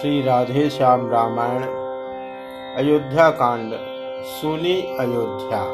श्री 0.00 0.22
राधे 0.22 0.70
श्याम 0.70 1.10
रामायण, 1.10 1.62
अयोध्या 2.76 3.30
कांड, 3.30 3.72
सुनी 4.26 4.96
अयोध्या। 5.00 5.64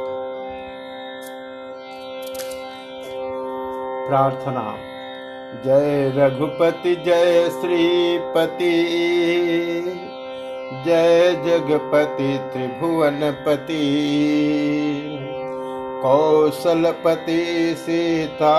प्रार्थना, 4.09 4.77
जय 5.67 6.12
रघुपति, 6.17 6.96
जय 6.96 7.51
श्रीपति, 7.51 8.85
जय 10.87 11.32
जगपति 11.46 12.38
त्रिभुवनपति। 12.38 14.06
कौशलपति 16.02 17.74
सीतापति। 17.78 18.50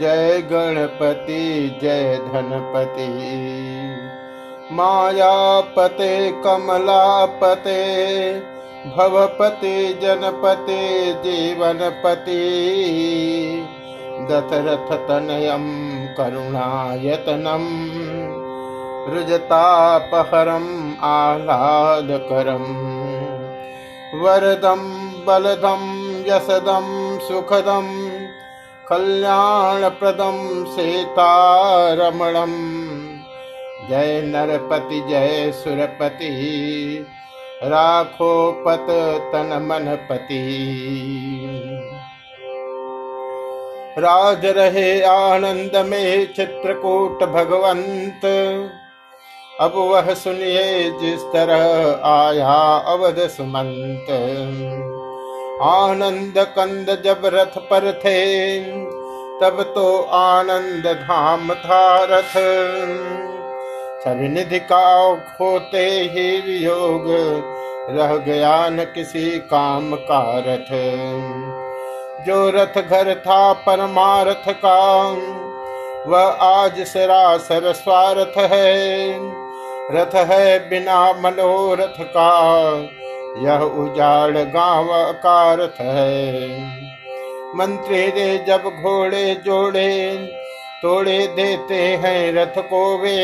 जय 0.00 0.42
गणपति, 0.52 1.78
जय 1.82 2.16
धनपति। 2.16 3.08
मायापते, 4.72 6.30
कमलापते, 6.30 7.76
भवपति 8.96 9.98
जनपति, 10.02 11.12
जीवनपति। 11.24 12.40
दशरथतनयं 14.30 15.64
करुणायतनं 16.14 17.64
रुजतापहरम् 19.14 20.92
आह्लादकरम् 21.02 22.90
वरदं, 24.22 25.00
बलदं, 25.26 26.00
यशदं 26.20 27.18
सुखदम् 27.18 28.09
कल्याणप्रदं 28.90 30.64
सीतारमणम्। 30.64 32.54
जय 33.90 34.22
नरपति, 34.22 35.00
जय 35.08 35.52
सुरपति। 35.54 36.30
राखो 37.64 38.64
पत 38.66 38.86
तन 39.32 39.50
मनपति 39.62 40.42
राज 43.98 44.46
रहे 44.46 45.02
आनंद 45.02 45.76
में 45.76 46.32
चित्रकूट 46.32 47.24
भगवंत। 47.24 48.24
अब 49.60 49.72
वह 49.74 50.14
सुनिए 50.14 50.90
जिस 50.90 51.20
तरह 51.20 51.64
आया 52.04 52.76
अवध 52.76 53.18
सुमंत। 53.28 54.06
आनंद 55.62 56.34
कंद 56.38 57.02
जब 57.04 57.20
रथ 57.24 57.58
पर 57.58 57.92
थे 57.92 58.60
तब 59.42 59.62
तो 59.62 60.02
आनंद 60.02 60.86
धाम 60.86 61.54
था 61.54 62.04
रथ 62.04 62.32
सभी 64.00 64.28
निधि 64.28 64.58
का 64.58 65.14
खोते 65.14 65.84
ही 66.12 66.40
वियोग, 66.40 67.04
रह 67.90 68.16
गया 68.16 68.68
न 68.68 68.84
किसी 68.84 69.38
काम 69.38 69.94
का 69.94 70.22
रथ। 70.46 70.70
जो 72.26 72.50
रथ 72.50 72.80
घर 72.82 73.14
था 73.14 73.52
परमारथ 73.52 74.52
का, 74.64 75.08
वह 76.06 76.22
आज 76.42 76.80
सरासर 76.80 77.72
स्वार्थ 77.72 78.38
है। 78.38 79.18
रथ 79.92 80.14
है 80.14 80.68
बिना 80.70 81.12
मनोरथ 81.12 82.02
का, 82.02 82.30
यह 83.38 83.60
उजाड़ 83.60 84.38
गाँव 84.38 85.12
का 85.12 85.54
रथ 85.54 85.80
है। 85.80 86.89
मंत्री 87.56 88.06
रे 88.06 88.26
जब 88.48 88.62
घोड़े 88.82 89.34
जोड़े, 89.44 90.16
तोड़े 90.82 91.18
देते 91.26 91.80
हैं 92.02 92.32
रथ 92.32 92.58
को 92.64 92.82
वे 92.98 93.16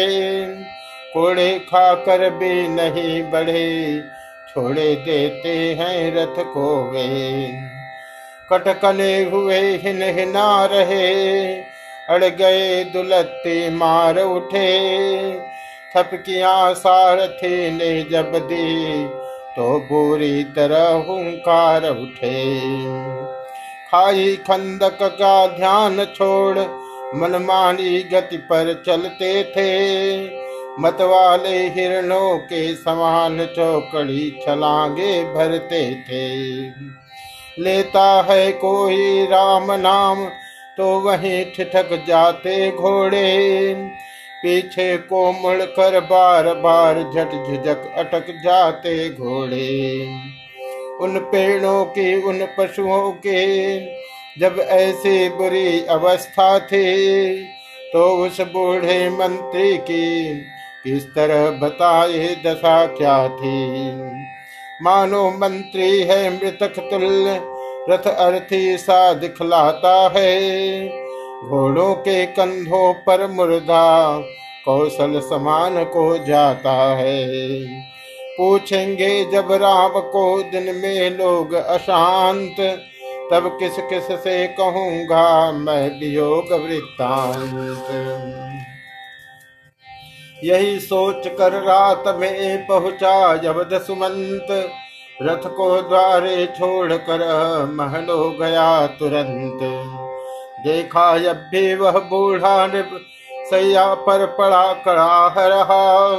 कोड़े 1.13 1.59
खाकर 1.69 2.29
भी 2.31 2.69
नहीं 2.69 3.23
बढ़े, 3.31 4.01
छोड़े 4.49 4.95
देते 4.97 5.55
हैं 5.75 6.15
रथ 6.15 6.43
को 6.45 6.67
वे 6.91 7.07
कटकने 8.51 9.23
हुए 9.25 9.61
हिन 9.77 10.03
हिना 10.19 10.65
रहे, 10.65 11.13
अड़ 12.11 12.25
गए 12.25 12.83
दुलत्ते 12.85 13.59
मार 13.71 14.19
उठे। 14.19 14.73
थपकियाँ 15.97 16.75
सारथी 16.75 17.71
ने 17.71 18.03
जब 18.03 18.33
दी 18.49 19.07
तो 19.57 19.79
बुरी 19.89 20.43
तरह 20.57 20.89
हुंकार 21.09 21.89
उठे। 21.89 22.35
खाई 23.97 24.37
खंदक 24.37 24.99
का 25.03 25.47
ध्यान 25.47 26.05
छोड़, 26.05 26.59
मनमानी 27.17 27.99
गति 28.03 28.37
पर 28.37 28.73
चलते 28.87 29.45
थे। 29.45 29.71
मतवाले 30.81 31.57
हिरणों 31.69 32.39
के 32.39 32.75
समान 32.75 33.45
चौकड़ी 33.47 34.31
छलांगे 34.43 35.25
भरते 35.25 35.81
थे। 36.03 36.27
लेता 37.63 38.05
है 38.31 38.53
कोई 38.53 39.27
राम 39.27 39.73
नाम 39.73 40.25
तो 40.79 40.89
वहीं 41.01 41.45
ठिठक 41.57 42.05
जाते 42.09 42.71
घोड़े। 42.71 43.75
पीछे 44.43 44.97
को 44.97 45.31
मुड़कर 45.33 46.01
बार 46.01 46.55
बार 46.55 47.03
झट 47.03 47.33
झिझक 47.47 47.93
अटक 47.97 48.27
जाते 48.45 49.09
घोड़े। 49.11 50.07
उन 51.01 51.19
पेड़ों 51.33 51.85
की, 51.85 52.23
उन 52.23 52.47
पशुओं 52.59 53.11
के, 53.27 53.81
जब 54.41 54.59
ऐसी 54.61 55.29
बुरी 55.29 55.81
अवस्था 55.87 56.59
थी 56.59 57.43
तो 57.93 58.07
उस 58.17 58.41
बूढ़े 58.41 59.09
मंत्री 59.11 59.77
की 59.77 60.35
किस 60.85 61.05
तरह 61.07 61.51
बताए 61.59 62.29
दशा 62.47 62.87
क्या 62.87 63.17
थी? 63.29 63.57
मानो 64.83 65.31
मंत्री 65.31 66.01
है 66.01 66.31
मृतक 66.31 66.79
तुल्य, 66.91 67.41
रथ 67.91 68.07
अर्थी 68.07 68.77
सा 68.79 69.13
दिखलाता 69.15 69.95
है। 70.17 70.89
घोड़ों 71.49 71.95
के 71.95 72.25
कंधों 72.27 72.93
पर 73.07 73.27
मुर्दा, 73.27 74.19
कौशल 74.65 75.21
समान 75.21 75.85
को 75.85 76.07
जाता 76.25 76.75
है। 76.97 77.27
पूछेंगे 78.39 79.25
जब 79.25 79.53
राम 79.53 80.01
को 80.01 80.43
दिन 80.43 80.75
में 80.77 81.11
लोग 81.11 81.53
अशांत, 81.53 82.57
तब 83.33 83.57
किस 83.59 83.77
किस 83.79 84.07
से 84.21 84.47
कहूँगा, 84.47 85.53
मैं 85.53 86.01
वियोग 86.01 86.53
वृत्तांत। 86.53 87.87
यही 90.45 90.79
सोच 90.81 91.27
कर 91.27 91.53
रात 91.53 92.05
में 92.09 92.67
पहुँचा 92.67 93.37
जब 93.37 93.69
सुमंत। 93.83 94.47
रथ 95.23 95.47
को 95.47 95.83
द्वारे 95.83 96.47
छोड़ 96.47 96.93
कर 96.93 97.21
महलो 97.73 98.31
गया 98.41 98.87
तुरंत। 98.87 99.61
देखा 100.67 101.19
जब 101.19 101.37
भी 101.37 101.75
वह 101.75 101.99
बूढ़ा 101.99 102.67
सैया 103.51 103.95
पर 103.95 104.27
पड़ा 104.27 104.73
कड़ा 104.73 105.35
रहा 105.39 106.11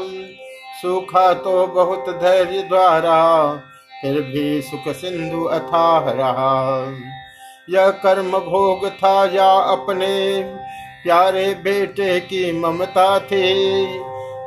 सूखा 0.82 1.34
तो 1.34 1.68
बहुत 1.68 2.10
धैर्य 2.22 2.62
द्वारा, 2.64 3.20
फिर 4.02 4.22
भी 4.22 4.62
सुख 4.62 4.94
सिंधु 4.96 5.44
अथाह 5.44 6.10
रहा 6.10 6.86
यह 7.70 7.90
कर्म 8.02 8.32
भोग 8.32 8.88
था 8.90 9.26
या 9.26 9.50
अपने? 9.72 10.44
प्यारे 11.04 11.54
बेटे 11.56 12.20
की 12.20 12.52
ममता 12.60 13.20
थी, 13.20 13.52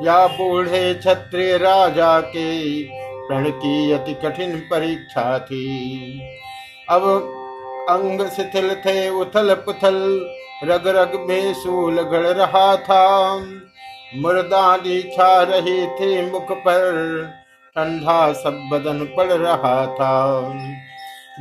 या 0.03 0.27
बूढ़े 0.27 0.95
क्षत्रिय 0.95 1.57
राजा 1.57 2.21
के 2.21 2.83
प्रण 3.29 3.51
की 3.51 3.93
अति 3.93 4.15
कठिन 4.15 4.57
परीक्षा 4.71 5.39
थी? 5.39 6.21
अब 6.89 7.03
अंग 7.91 8.21
शिथिल 8.29 8.75
थे 8.77 9.09
उथल 9.11 9.55
पुथल 9.57 9.99
रग 10.65 10.89
रग 10.89 11.19
में 11.21 11.55
सूल 11.55 12.03
गड़ 12.03 12.27
रहा 12.27 12.77
था। 12.77 13.07
मुर्दानी 14.15 15.03
छा 15.13 15.43
रही 15.43 15.87
थी 15.87 16.31
मुख 16.31 16.53
पर। 16.53 16.87
ठंडा 17.77 18.33
सब 18.33 18.69
बदन 18.73 19.05
पड़ 19.17 19.33
रहा 19.33 19.87
था। 19.87 20.15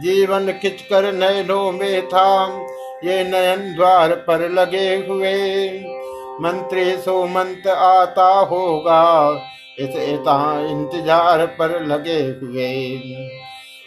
जीवन 0.01 0.51
खिंचकर 0.51 1.11
नयनों 1.13 1.71
में 1.71 2.07
था। 2.07 2.29
ये 3.03 3.23
नयन 3.23 3.73
द्वार 3.75 4.13
पर 4.27 4.49
लगे 4.49 4.95
हुए। 5.07 5.33
मंत्री 6.41 6.85
सोमंत 6.97 7.67
आता 7.67 8.29
होगा। 8.51 9.01
इस 9.79 9.95
इंतज़ार 9.95 11.45
पर 11.59 11.79
लगे 11.85 12.19
हुए। 12.41 12.71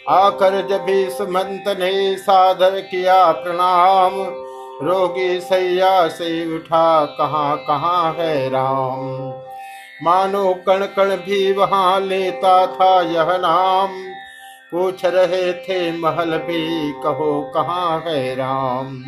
आकर 0.09 0.61
जब 0.67 0.85
सुमंत 1.09 1.67
ने 1.79 1.91
सादर 2.17 2.79
किया 2.81 3.31
प्रणाम 3.31 4.11
रोगी 4.83 5.39
सैया 5.39 6.07
से 6.07 6.55
उठा, 6.55 7.05
कहाँ 7.05 7.57
कहाँ 7.57 8.13
है 8.13 8.49
राम? 8.49 9.33
मानो 10.03 10.53
कण 10.53 10.85
कण 10.85 11.15
भी 11.15 11.53
वहाँ 11.53 11.99
लेता 11.99 12.67
था 12.67 13.01
यह 13.01 13.37
नाम। 13.37 13.89
पूछ 14.71 15.05
रहे 15.05 15.53
थे 15.53 15.91
महल 15.91 16.37
भी, 16.37 16.91
कहो, 16.91 17.51
कहाँ 17.55 18.03
है 18.07 18.35
राम? 18.35 19.03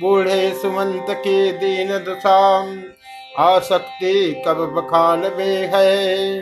बूढ़े 0.00 0.54
सुमंत 0.54 1.06
की 1.10 1.52
दीन 1.52 1.88
दशा, 1.88 2.66
आसक्ति 3.38 4.42
कब 4.46 4.54
बखान 4.54 5.18
में 5.18 5.70
है? 5.74 6.38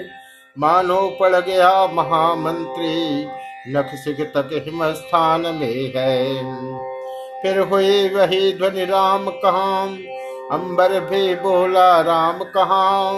मानो 0.58 1.16
पड़ 1.20 1.36
गया 1.36 1.86
महामंत्री 1.86 3.26
सिख 3.96 4.20
तक 4.20 4.64
हिमस्थान 4.68 5.40
में 5.40 5.92
है। 5.96 6.42
फिर 7.42 7.58
हुई 7.58 8.08
वही 8.08 8.52
ध्वनि 8.52 8.84
राम 8.84 9.30
कहा? 9.30 9.82
अंबर 10.52 11.00
भी 11.00 11.34
बोला, 11.34 12.00
राम 12.00 12.38
कहा? 12.38 13.12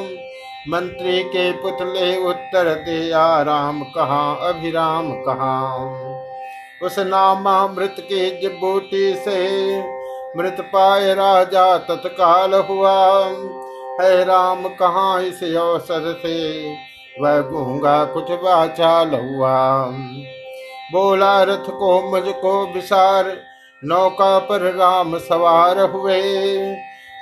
मंत्री 0.69 1.25
के 1.25 1.53
पुतले 1.53 2.25
उत्तर 2.25 2.75
दिया, 2.75 3.43
राम 3.43 3.82
कहा? 3.82 4.49
अभिराम 4.49 5.12
कहा? 5.12 5.76
उस 6.82 6.99
नामा 6.99 7.67
मृत 7.67 7.97
के 7.99 8.41
जिबूटी 8.41 9.15
से 9.15 9.79
मृत 10.37 10.56
पाए 10.61 11.14
राजा 11.14 11.79
तत्काल 11.79 12.55
हुआ। 12.55 13.25
है 14.00 14.25
राम 14.25 14.69
कहाँ 14.69 15.23
इस 15.23 15.43
अवसर 15.43 16.21
से? 16.26 16.69
वह 17.21 17.41
गूँगा 17.41 18.05
कुछ 18.05 18.31
बाचाल 18.31 19.09
हुआ 19.09 19.87
बोला, 20.93 21.43
रथ 21.43 21.71
को 21.71 22.11
मुझको 22.11 22.67
विसार 22.75 23.48
नौका 23.85 24.39
पर 24.39 24.61
राम 24.61 25.19
सवार 25.19 25.81
हुए। 25.81 26.23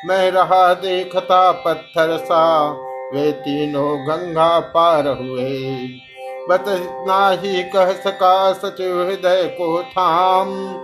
मैं 0.06 0.30
रहा 0.30 0.74
देखता 0.74 1.52
पत्थर 1.52 2.16
सा, 2.16 2.70
वे 3.14 3.32
तीनों 3.32 4.08
गंगा 4.08 4.60
पार 4.60 5.08
हुए। 5.08 5.88
बत 6.48 6.64
ना 7.08 7.30
ही 7.30 7.62
कह 7.62 7.92
सका 7.92 8.52
सच 8.52 8.80
हृदय 8.80 9.42
को 9.44 9.82
थाम। 9.82 10.74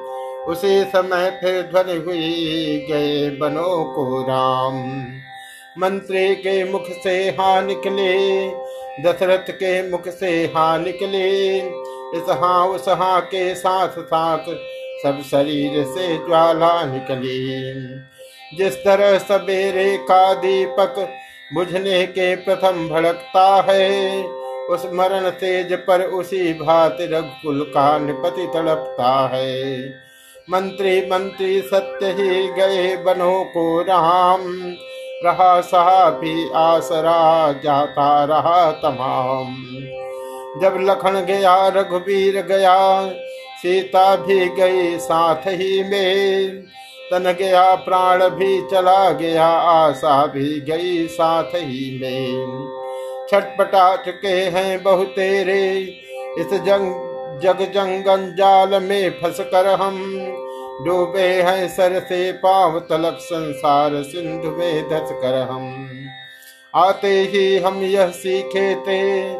उसी 0.48 0.84
समय 0.84 1.38
फिर 1.40 1.62
ध्वनि 1.62 1.98
हुई, 1.98 2.86
गए 2.90 3.30
बनो 3.30 3.84
को 3.94 4.22
राम। 4.22 5.06
मंत्री 5.78 6.34
के 6.34 6.72
मुख 6.72 6.84
से 7.04 7.28
हा 7.28 7.60
निकले, 7.60 8.48
दशरथ 9.02 9.50
के 9.50 9.90
मुख 9.90 10.08
से 10.08 10.44
हा 10.44 10.78
निकले। 10.78 11.58
इस 12.18 12.24
हा 12.30 12.64
उस 12.64 12.88
हा 12.88 13.20
के 13.20 13.54
साथ 13.54 13.88
साथ 13.88 14.54
सब 15.02 15.22
शरीर 15.22 15.84
से 15.84 16.16
ज्वाला 16.16 16.84
निकली 16.84 17.48
जिस 18.58 18.74
तरह 18.76 19.18
सवेरे 19.18 19.96
का 19.96 20.34
दीपक 20.34 21.08
बुझने 21.54 22.06
के 22.06 22.36
प्रथम 22.36 22.88
भड़कता 22.88 23.66
है, 23.70 24.22
उस 24.70 24.86
मरण 24.92 25.30
तेज 25.30 25.72
पर 25.72 26.02
उसी 26.02 26.52
भांति 26.52 27.06
रघुकुल 27.06 27.62
का 27.62 27.98
निपति 27.98 28.46
तड़पता 28.54 29.30
है। 29.32 29.88
मंत्री 30.50 31.00
मंत्री 31.00 31.60
सत्य 31.60 32.06
ही 32.06 32.48
गए 32.48 32.96
बनो 32.96 33.44
को 33.44 33.82
राम, 33.82 34.42
रहा 35.24 35.60
सहा 35.60 36.10
भी 36.10 36.50
आसरा 36.54 37.52
जाता 37.52 38.24
रहा 38.24 38.70
तमाम। 38.70 39.56
जब 40.60 40.76
लखन 40.80 41.24
गया 41.24 41.68
रघुवीर 41.68 42.42
गया 42.42 42.76
सीता 43.62 44.16
भी 44.16 44.48
गई 44.48 44.98
साथ 44.98 45.46
ही 45.46 45.82
में। 45.82 46.62
तन 47.10 47.36
गया, 47.38 47.74
प्राण 47.74 48.28
भी 48.28 48.60
चला 48.70 49.10
गया, 49.10 49.46
आशा 49.46 50.26
भी 50.26 50.60
गई 50.60 51.06
साथ 51.06 51.54
ही 51.54 51.98
में। 52.02 52.46
छटपटा 53.30 53.96
चुके 53.96 54.28
हैं 54.28 54.82
बहुतेरे 54.82 55.68
इस 56.38 56.46
जंग, 56.46 56.94
जग 57.40 57.62
जंगन 57.74 58.34
जाल 58.38 58.82
में 58.82 59.10
फंस 59.10 59.40
कर 59.40 59.66
हम 59.66 59.98
डूबे 60.86 61.28
हैं 61.42 61.68
सर 61.68 61.98
से 62.00 62.32
पाव 62.32 62.78
तलक 62.80 63.18
संसार 63.20 64.02
सिंधु 64.02 64.50
में 64.50 64.88
धस 64.88 65.12
कर 65.12 65.40
हम। 65.50 65.88
आते 66.74 67.20
ही 67.32 67.58
हम 67.58 67.82
यह 67.82 68.06
सीखे 68.06 68.74
थे 68.74 69.30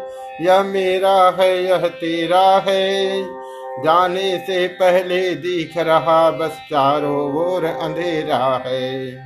यह 0.44 0.62
मेरा 0.62 1.36
है, 1.40 1.64
यह 1.64 1.86
तेरा 1.88 2.64
है। 2.68 3.41
जाने 3.78 4.38
से 4.38 4.68
पहले 4.68 5.34
दिख 5.34 5.76
रहा 5.76 6.30
बस 6.30 6.50
चारों 6.50 7.34
ओर 7.34 7.64
अंधेरा 7.64 8.62
है। 8.66 9.16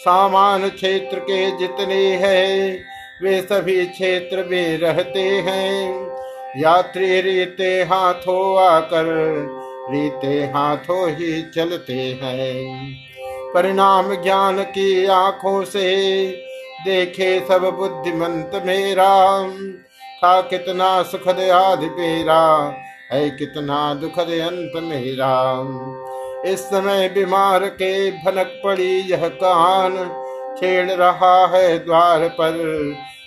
सामान 0.00 0.68
क्षेत्र 0.68 1.18
के 1.18 1.56
जितने 1.56 2.16
हैं, 2.16 2.84
वे 3.22 3.40
सभी 3.40 3.86
क्षेत्र 3.86 4.44
में 4.50 4.78
रहते 4.78 5.22
हैं। 5.22 6.06
यात्री 6.56 7.20
रीते 7.20 7.82
हाथों 7.82 8.62
आकर, 8.62 9.04
रीते 9.90 10.40
हाथों 10.40 11.10
ही 11.10 11.42
चलते 11.42 12.20
हैं। 12.22 12.92
परिणाम 13.54 14.14
ज्ञान 14.14 14.62
की 14.62 15.06
आँखों 15.06 15.64
से 15.64 16.26
देखे 16.84 17.46
सब 17.48 17.62
बुद्धिमंत 17.62 18.62
मेरा। 18.66 19.48
था 20.24 20.40
कितना 20.40 21.02
सुखद 21.02 21.40
आदि 21.40 21.86
मेरा 21.86 22.74
है 23.12 23.30
कितना 23.30 23.94
दुखद 23.94 24.30
अंत 24.42 24.82
मेरा। 24.82 25.34
इस 26.46 26.60
समय 26.60 27.08
बीमार 27.08 27.66
के 27.66 28.10
भनक 28.10 28.60
पड़ी 28.64 28.92
यह 29.00 29.28
कान। 29.28 29.96
छेड़ 30.58 30.90
रहा 30.90 31.46
है 31.46 31.78
द्वार 31.78 32.28
पर 32.28 32.56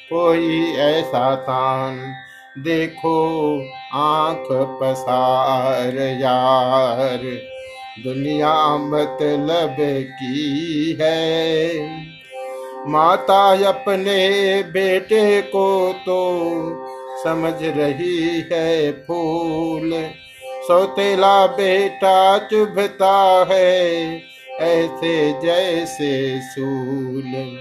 कोई 0.09 0.73
ऐसा 0.73 1.35
तान। 1.35 1.99
देखो 2.57 3.15
आँख 3.93 4.47
पसार 4.51 5.97
यार, 6.21 7.21
दुनिया 8.03 8.77
मतलब 8.77 9.75
की 10.13 10.97
है। 11.01 12.05
माता 12.87 13.43
अपने 13.67 14.17
बेटे 14.63 15.41
को 15.41 15.93
तो 15.93 16.19
समझ 17.25 17.63
रही 17.63 18.45
है 18.51 18.91
फूल। 18.91 20.09
सौतेला 20.67 21.47
बेटा, 21.47 22.37
चुभता 22.37 23.45
है, 23.51 24.15
ऐसे 24.59 25.33
जैसे 25.41 26.41
सूल। 26.41 27.57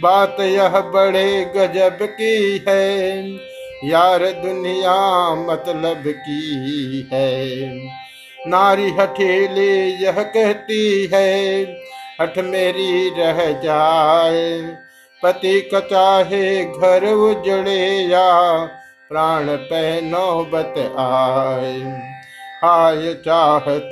बात 0.00 0.36
यह 0.40 0.68
बड़े 0.68 1.52
गजब 1.56 1.98
की 2.02 2.64
है, 2.68 3.22
यार 3.84 4.18
दुनिया 4.18 5.34
मतलब 5.34 6.02
की 6.06 7.08
है। 7.12 7.56
नारी 8.46 8.90
हठेली 8.90 10.04
यह 10.04 10.22
कहती 10.22 11.10
है, 11.14 11.62
हठ 12.20 12.38
मेरी 12.38 13.08
रह 13.08 13.52
जाए। 13.60 14.76
पति 15.22 15.60
का 15.60 15.80
चाहे 15.80 16.64
घर 16.64 17.12
उजड़े 17.12 17.88
या 17.88 18.30
प्राण 19.10 19.56
पे 19.56 20.00
नौबत 20.00 20.74
आए। 20.98 21.78
हाय 22.64 23.14
चाहत, 23.14 23.90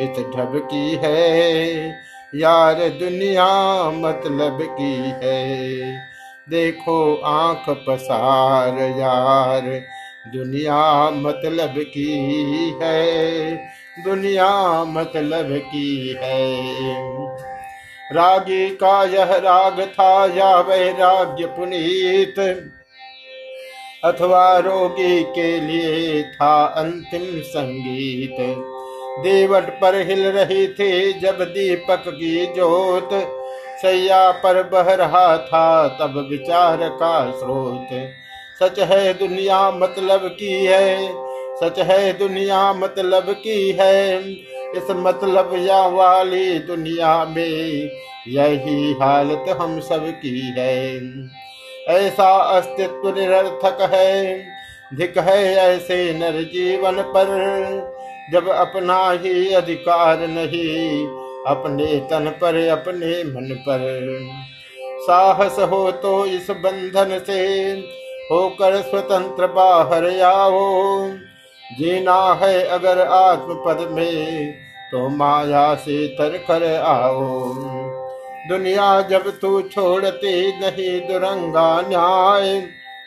इस 0.00 0.24
ढब 0.36 0.52
की 0.56 1.00
है। 1.04 1.74
यार 2.34 2.74
दुनिया 2.74 3.46
मतलब 3.90 4.58
की 4.62 4.94
है। 5.22 5.78
देखो 6.50 7.16
आँख 7.16 7.64
पसार, 7.68 8.78
यार 8.78 9.62
दुनिया 10.36 11.10
मतलब 11.10 11.74
की 11.78 12.16
है। 12.82 13.54
दुनिया 14.04 14.84
मतलब 14.84 15.48
की 15.50 16.18
है। 16.22 16.56
रागी 18.12 18.68
का 18.68 19.04
यह 19.04 19.36
राग 19.36 19.80
था, 19.80 20.26
या 20.26 20.60
वैराग्य 20.60 21.46
पुनीत। 21.46 22.70
अथवा 24.04 24.58
रोगी 24.58 25.22
के 25.22 25.60
लिए 25.60 26.22
था 26.22 26.64
अंतिम 26.64 27.40
संगीत। 27.40 28.36
देवट 29.22 29.68
पर 29.80 29.94
हिल 30.08 30.26
रही 30.26 30.66
थी 30.68 31.12
जब 31.12 31.38
दीपक 31.40 32.04
की 32.08 32.46
जोत 32.46 33.10
सैया 33.82 34.30
पर 34.30 34.62
बह 34.62 34.94
रहा 34.94 35.36
था 35.38 35.88
तब 35.88 36.26
विचार 36.30 36.78
का 36.82 37.30
स्रोत। 37.30 37.88
सच 38.62 38.78
है 38.78 39.14
दुनिया 39.14 39.70
मतलब 39.70 40.20
की 40.24 40.64
है? 40.66 41.12
सच 41.56 41.78
है 41.78 42.12
दुनिया 42.18 42.72
मतलब 42.72 43.24
की 43.28 43.76
है? 43.80 44.20
इस 44.76 44.90
मतलब 44.90 45.50
या 45.58 45.86
वाली 45.86 46.58
दुनिया 46.58 47.24
में 47.24 47.90
यही 48.28 48.92
हालत 48.92 49.44
हम 49.60 49.80
सब 49.80 50.08
की 50.08 50.54
है। 50.58 51.00
ऐसा 51.88 52.30
अस्तित्व 52.36 53.08
निरर्थक 53.14 53.78
है। 53.94 54.38
धिक 54.94 55.18
है 55.18 55.54
ऐसे 55.54 56.12
नर 56.12 56.42
जीवन 56.44 57.02
पर। 57.16 57.28
जब 58.32 58.48
अपना 58.48 59.10
ही 59.10 59.54
अधिकार 59.54 60.20
नहीं, 60.20 61.06
अपने 61.46 61.96
तन 62.10 62.28
पर, 62.30 62.68
अपने 62.68 63.22
मन 63.24 63.54
पर। 63.68 63.82
साहस 65.00 65.58
हो 65.70 65.90
तो 65.92 66.26
इस 66.26 66.50
बंधन 66.50 67.18
से 67.26 67.70
होकर 68.30 68.80
स्वतंत्र 68.82 69.46
बाहर 69.46 70.20
आओ। 70.20 71.08
जीना 71.78 72.38
है 72.42 72.64
अगर 72.64 73.00
आत्म 73.00 73.54
पद 73.66 73.88
में 73.90 74.52
तो 74.92 75.08
माया 75.08 75.74
से 75.74 76.06
तर 76.08 76.36
कर 76.48 76.74
आओ। 76.80 77.52
दुनिया 78.48 79.00
जब 79.00 79.28
तू 79.40 79.60
छोड़ते 79.62 80.32
नहीं, 80.60 81.00
दुरंगा 81.00 81.80
न्याय 81.80 82.60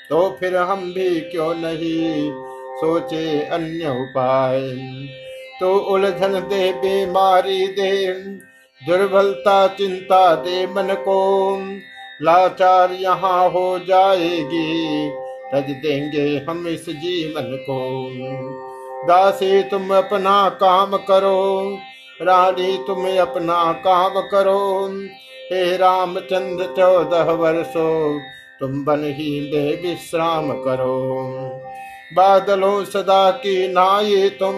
तो 0.10 0.38
फिर 0.40 0.56
हम 0.58 0.82
भी 0.94 1.20
क्यों 1.22 1.54
नहीं? 1.56 2.32
सोचे 2.78 3.42
अन्य 3.46 3.90
उपाय। 3.90 4.62
तो 5.60 5.76
उलझन 5.76 6.34
दे, 6.50 6.72
बीमारी 6.74 7.68
दे, 7.68 8.14
दुर्बलता 8.82 9.68
चिंता 9.68 10.36
दे 10.36 10.66
मन 10.68 10.94
को। 11.00 11.58
लाचार 12.22 12.92
यहाँ 12.92 13.50
हो 13.50 13.80
जाएगी 13.80 15.10
रज 15.54 15.70
देंगे 15.84 16.46
हम 16.50 16.68
इस 16.68 16.90
जीवन 16.90 17.56
को। 17.70 17.80
दासी, 19.08 19.62
तुम 19.64 19.96
अपना 19.96 20.50
काम 20.50 20.98
करो, 20.98 21.78
रानी, 22.22 22.78
तुम 22.88 23.06
अपना 23.18 23.72
काम 23.74 24.22
करो। 24.22 24.90
हे 25.52 25.78
रामचंद्र 25.78 26.66
चौदह 26.78 27.32
वर्षो, 27.32 28.20
तुम 28.60 28.84
बन 28.86 29.04
ही 29.18 29.30
में 29.52 29.82
विश्राम 29.82 30.52
करो। 30.64 30.96
बादलों 32.14 32.84
सदा 32.86 33.30
की 33.32 33.68
नाये 33.68 34.30
तुम 34.30 34.56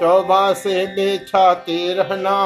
चौबासे 0.00 0.86
में 0.86 1.24
छाते 1.26 1.94
रहना 1.94 2.36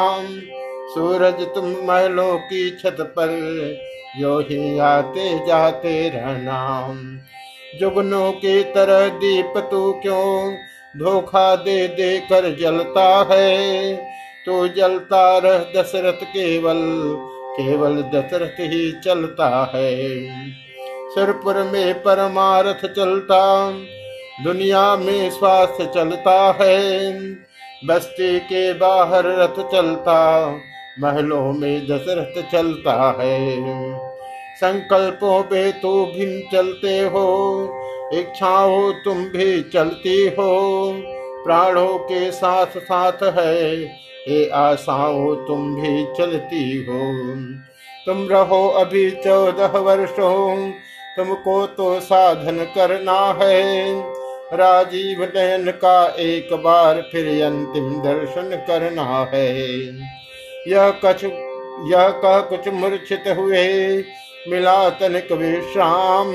सूरज 0.95 1.43
तुम 1.55 1.65
महलों 1.85 2.37
की 2.39 2.71
छत 2.71 2.97
पर, 3.01 3.31
यो 4.19 4.39
ही 4.41 4.79
आते 4.79 5.29
जाते 5.47 6.09
रहना 6.09 6.63
जुगनों 7.81 8.33
की 8.33 8.63
तरह 8.73 9.09
दीप 9.09 9.53
तू 9.71 9.93
क्यों 9.93 10.55
धोखा 10.99 11.55
दे 11.57 11.87
दे 11.89 12.19
कर 12.19 12.51
जलता 12.61 13.07
है? 13.31 13.95
तो 14.47 14.67
जलता 14.69 15.39
रह 15.39 15.59
दशरथ 15.77 16.25
केवल 16.25 16.81
केवल 17.53 18.03
दशरथ 18.03 18.61
ही 18.61 18.93
चलता 19.05 19.73
है। 19.75 19.97
सुरपुर 21.15 21.63
में 21.63 21.95
परमारथ 21.95 22.89
चलता, 22.89 23.71
दुनिया 24.45 24.97
में 24.97 25.31
स्वास्थ्य 25.31 25.87
चलता 25.95 26.59
है। 26.61 27.11
बस्ती 27.87 28.39
के 28.41 28.73
बाहर 28.73 29.25
रथ 29.27 29.63
चलता, 29.73 30.17
महलों 31.01 31.53
में 31.53 31.87
दशरथ 31.87 32.43
चलता 32.53 33.17
है। 33.21 33.63
संकल्पों 34.57 35.43
पे 35.43 35.73
तो 35.73 36.05
भिन्न 36.07 36.43
चलते 36.53 36.99
हो, 37.01 37.29
इच्छाओं 38.15 38.93
तुम 38.93 39.25
भी 39.25 39.63
चलती 39.63 40.27
हो। 40.29 40.51
प्राणों 41.45 41.99
के 41.99 42.31
साथ 42.31 42.67
साथ 42.67 43.23
है 43.23 43.77
ये 44.29 44.49
आशाओं 44.49 45.35
तुम 45.37 45.75
भी 45.75 46.05
चलती 46.19 46.85
हो। 46.85 47.01
तुम 48.07 48.29
रहो 48.29 48.69
अभी 48.69 49.11
चौदह 49.11 49.79
वर्षों, 49.79 50.71
तुमको 51.17 51.67
तो 51.67 52.01
साधन 52.01 52.59
करना 52.75 53.39
है। 53.43 53.93
राजीव 54.55 55.33
नयन 55.37 55.71
का 55.71 56.07
एक 56.19 56.49
बार 56.53 57.01
फिर 57.13 57.45
अंतिम 57.45 58.03
दर्शन 58.03 58.65
करना 58.67 59.31
है। 59.35 59.67
यह 60.69 60.91
कछ, 61.05 61.25
यह 61.93 62.09
कह 62.09 62.39
कुछ 62.41 62.69
मूर्छित 62.69 63.25
हुए, 63.37 63.97
मिला 64.49 64.89
तनिक 64.91 65.33
विश्राम। 65.33 66.29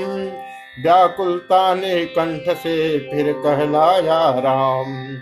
व्याकुलता 0.82 1.74
ने 1.74 2.04
कंठ 2.04 2.56
से 2.56 2.98
फिर 2.98 3.32
कहलाया 3.32 4.30
राम। 4.30 5.16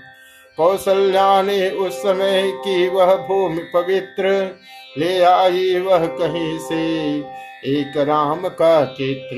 कौशल्या 0.57 1.43
ने 1.43 1.71
उस 1.71 1.93
समय 1.93 2.53
की 2.55 2.89
वह 2.89 3.17
भूमि 3.17 3.63
पवित्र 3.75 4.55
ले 4.99 5.23
आई 5.23 5.81
वह 5.81 6.07
कहीं 6.07 6.59
से? 6.59 7.19
एक 7.65 7.93
राम 7.97 8.49
का 8.49 8.85
चित्र। 8.85 9.37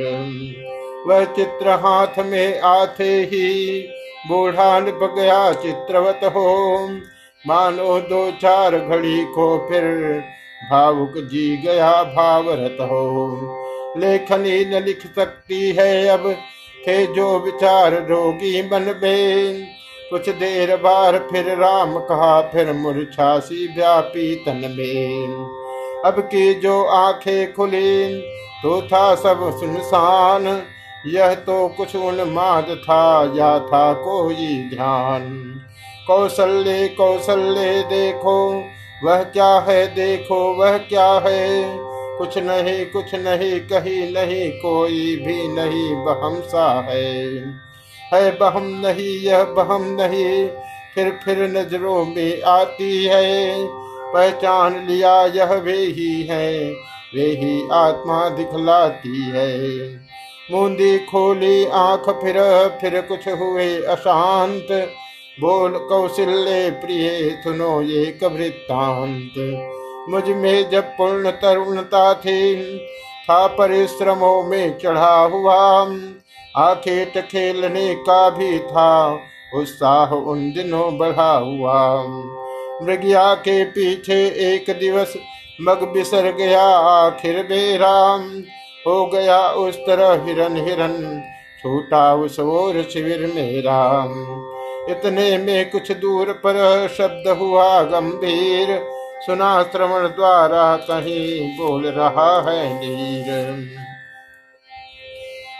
वह 1.06 1.24
चित्र 1.24 1.68
हाथ 1.68 2.18
में 2.18 2.60
आते 2.60 3.04
ही 3.04 3.80
बूढ़ा 4.28 4.80
निप 4.80 4.98
गया 5.18 5.52
चित्रवत 5.52 6.20
हो। 6.24 6.88
मानो 7.46 8.00
दो 8.00 8.30
चार 8.30 8.78
घड़ी 8.78 9.24
को 9.24 9.68
फिर 9.70 9.84
भावुक 10.70 11.12
जी 11.16 11.56
गया 11.56 12.02
भावरत 12.04 12.76
हो। 12.80 13.38
लेखनी 13.98 14.64
न 14.64 14.84
लिख 14.84 15.00
सकती 15.00 15.72
है 15.72 16.06
अब, 16.06 16.36
थे 16.88 17.06
जो 17.06 17.38
विचार 17.38 17.92
रोगी 17.92 18.62
मन 18.62 19.00
में। 19.02 19.77
कुछ 20.10 20.28
देर 20.28 20.76
बार 20.76 21.18
फिर 21.32 21.56
राम 21.58 21.98
कहा, 21.98 22.40
फिर 22.40 22.72
मूर्छासी 22.72 23.66
व्यापी 23.76 24.34
तन 24.34 24.74
में 24.78 25.34
अब 26.04 26.20
की 26.20 26.54
जो 26.54 26.84
आँखें 26.84 27.52
खुली 27.52 28.20
तो 28.62 28.82
था 28.82 29.14
सब 29.14 29.58
सुनसान। 29.60 30.62
यह 31.06 31.34
तो 31.34 31.68
कुछ 31.68 31.96
उन्माद 31.96 32.64
था, 32.64 33.32
या 33.36 33.58
था 33.58 33.92
कोई 33.92 34.70
ध्यान। 34.74 35.26
कौशल्य 36.06 36.88
कौशल्य 36.88 37.82
देखो, 37.82 38.64
वह 39.04 39.22
क्या 39.22 39.58
है, 39.58 39.86
देखो 39.86 40.54
वह 40.54 40.78
क्या 40.78 41.10
है। 41.26 41.78
कुछ 42.18 42.38
नहीं 42.38 42.86
कुछ 42.86 43.14
नहीं, 43.14 43.60
कहीं 43.60 44.12
नहीं, 44.12 44.50
कोई 44.50 45.16
भी 45.16 45.48
नहीं 45.48 45.94
बहम 45.96 46.40
सा 46.40 46.86
है। 46.90 47.38
है, 48.14 48.30
बहम 48.30 48.66
नहीं, 48.86 49.20
यह 49.20 49.44
बहम 49.44 49.82
नहीं। 50.00 50.48
फिर 50.94 51.20
फिर 51.24 51.38
नज़रों 51.38 52.04
में 52.04 52.42
आती 52.42 53.04
है, 53.04 53.54
पहचान 54.12 54.86
लिया 54.86 55.26
यह 55.26 55.52
वे 55.54 55.76
ही 55.76 56.22
है, 56.22 56.70
वे 57.14 57.24
ही 57.24 57.68
आत्मा 57.72 58.28
दिखलाती 58.28 59.22
है। 59.22 59.78
मूंदी 60.52 60.98
खोली 60.98 61.66
आँख, 61.66 62.10
फिर 62.10 62.34
फिर 62.80 63.00
कुछ 63.00 63.28
हुए 63.28 63.82
अशांत। 63.82 64.90
बोल 65.40 65.72
कौशल्य 65.72 66.70
प्रिय, 66.70 67.30
सुनो 67.44 67.82
ये 67.82 68.06
कवृत्तांत 68.06 69.32
मुझमें 70.08 70.70
जब 70.70 70.84
पूर्ण 70.84 71.30
तरुणता 71.30 72.14
थी, 72.14 72.78
था 73.30 73.46
परिश्रमों 73.46 74.42
में 74.42 74.78
चढ़ा 74.78 75.20
हुआ। 75.24 75.84
आखेट 76.58 77.18
खेलने 77.26 77.94
का 77.94 78.28
भी 78.30 78.58
था। 78.58 78.90
उत्साह 79.54 80.14
उन 80.14 80.50
दिनों 80.52 80.98
बढ़ा 80.98 81.32
हुआ। 81.32 82.04
मृगिया 82.82 83.34
के 83.34 83.64
पीछे 83.64 84.16
एक 84.46 84.70
दिवस 84.80 85.14
मग 85.60 85.82
बिसर 85.92 86.30
गया। 86.32 86.66
आखिर 86.78 87.42
बेराम 87.42 88.20
हो 88.86 89.06
गया 89.06 89.40
उस 89.58 89.76
तरह 89.76 90.24
हिरन 90.24 90.56
हिरन। 90.58 91.22
छूटा 91.62 92.14
उस 92.14 92.38
ओर 92.40 92.82
शिविर 92.82 93.26
में 93.34 93.62
राम 93.62 94.12
इतने 94.90 95.36
में 95.38 95.70
कुछ 95.70 95.90
दूर 95.92 96.32
पर 96.44 96.56
शब्द 96.88 97.28
हुआ 97.38 97.82
गंभीर। 97.82 98.78
सुना 99.20 99.62
श्रवण 99.62 100.06
द्वारा 100.08 100.76
कहीं 100.76 101.56
बोल 101.58 101.86
रहा 101.86 102.30
है 102.40 102.62
नीर। 102.74 103.86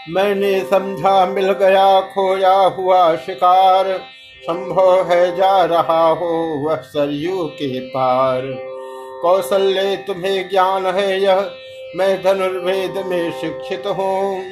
मैंने 0.09 0.61
समझा, 0.61 1.25
मिल 1.25 1.51
गया, 1.51 2.01
खोया 2.01 2.53
हुआ 2.53 3.15
शिकार। 3.15 4.01
संभव 4.43 5.11
है 5.11 5.35
जा 5.35 5.65
रहा 5.65 6.07
हो 6.09 6.35
वह 6.65 6.75
सरयू 6.75 7.43
के 7.43 7.79
पार। 7.79 8.41
कौशल्य 9.21 10.03
तुम्हें 10.07 10.49
ज्ञान 10.49 10.85
है 10.85 11.21
यह, 11.21 11.49
मैं 11.95 12.23
धनुर्वेद 12.23 12.97
में 13.05 13.31
शिक्षित 13.31 13.83
हूँ। 13.87 14.43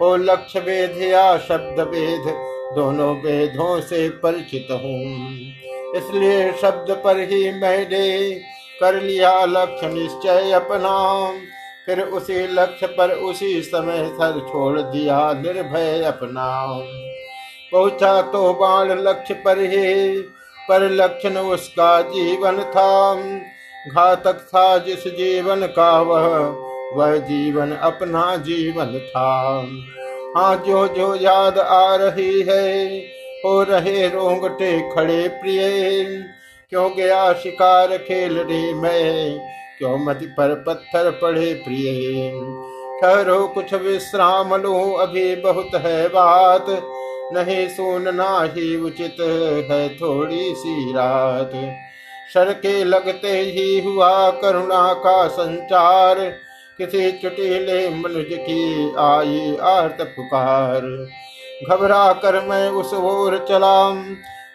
ओ 0.00 0.16
लक्ष्य 0.16 0.60
वेद 0.60 1.02
या 1.02 1.38
शब्द 1.38 1.80
वेद, 1.80 2.34
दोनों 2.76 3.14
वेदों 3.16 3.80
से 3.80 4.08
परिचित 4.08 4.68
हूँ। 4.70 5.38
इसलिए 5.96 6.52
शब्द 6.52 6.90
पर 7.04 7.20
ही 7.20 7.52
मैंने 7.52 8.30
कर 8.80 9.00
लिया 9.00 9.44
लक्ष्य 9.44 9.88
निश्चय 9.88 10.52
अपना। 10.52 10.96
फिर 11.88 12.00
उसी 12.00 12.46
लक्ष्य 12.46 12.86
पर 12.86 13.10
उसी 13.10 13.62
समय 13.62 14.08
सर 14.08 14.40
छोड़ 14.48 14.80
दिया 14.80 15.32
निर्भय 15.32 16.02
अपना। 16.04 16.78
पहुँचा 17.72 18.22
तो 18.22 18.54
बाण 18.54 18.90
लक्ष्य 18.92 19.34
पर 19.34 19.58
ही, 19.58 20.20
पर 20.68 20.82
लक्षण 20.90 21.36
उसका 21.36 22.02
जीवन 22.02 22.62
था। 22.62 23.14
घातक 23.94 24.38
था 24.48 24.78
जिस 24.78 25.06
जीवन 25.08 25.66
का 25.66 26.00
वह 26.00 26.26
वह 26.96 27.16
जीवन 27.16 27.72
अपना 27.72 28.36
जीवन 28.36 28.98
था। 28.98 29.30
हाँ 30.36 30.56
जो 30.66 30.86
जो 30.88 31.14
याद 31.14 31.58
आ 31.58 31.94
रही 31.94 32.42
है, 32.42 32.98
हो 33.44 33.62
रहे 33.62 34.08
रोंगटे 34.08 34.94
खड़े 34.94 35.28
प्रिय। 35.28 35.60
क्यों 36.70 36.90
गया 36.96 37.32
शिकार 37.32 37.96
खेल 37.98 38.38
रही 38.38 38.74
मैं? 38.74 39.57
क्यों 39.78 39.98
मत 39.98 40.18
पर 40.22 40.64
पत्थर 40.66 41.10
पड़े 41.10 41.54
प्रिय? 41.54 42.30
ठहरो 43.02 43.46
कुछ 43.46 43.74
विश्राम 43.74 44.54
लो, 44.54 44.92
अभी 44.92 45.36
बहुत 45.36 45.70
है 45.74 46.08
बात। 46.08 46.66
नहीं 47.32 47.68
सुनना 47.68 48.42
ही 48.42 48.76
उचित 48.76 49.16
है 49.70 49.88
थोड़ी 49.88 50.54
सी 50.54 50.92
रात। 50.92 51.52
सर 52.34 52.52
के 52.52 52.84
लगते 52.84 53.28
ही 53.28 53.80
हुआ 53.80 54.30
करुणा 54.30 54.94
का 54.94 55.28
संचार। 55.28 56.18
किसी 56.78 57.12
चुटीले 57.12 57.88
मनुज 57.88 58.26
की 58.30 58.92
आई 58.98 59.56
आर्त 59.56 60.02
पुकार। 60.02 60.80
घबरा 61.70 62.12
कर 62.12 62.48
मैं 62.48 62.70
उस 62.70 62.94
ओर 62.94 63.46
चला। 63.48 64.02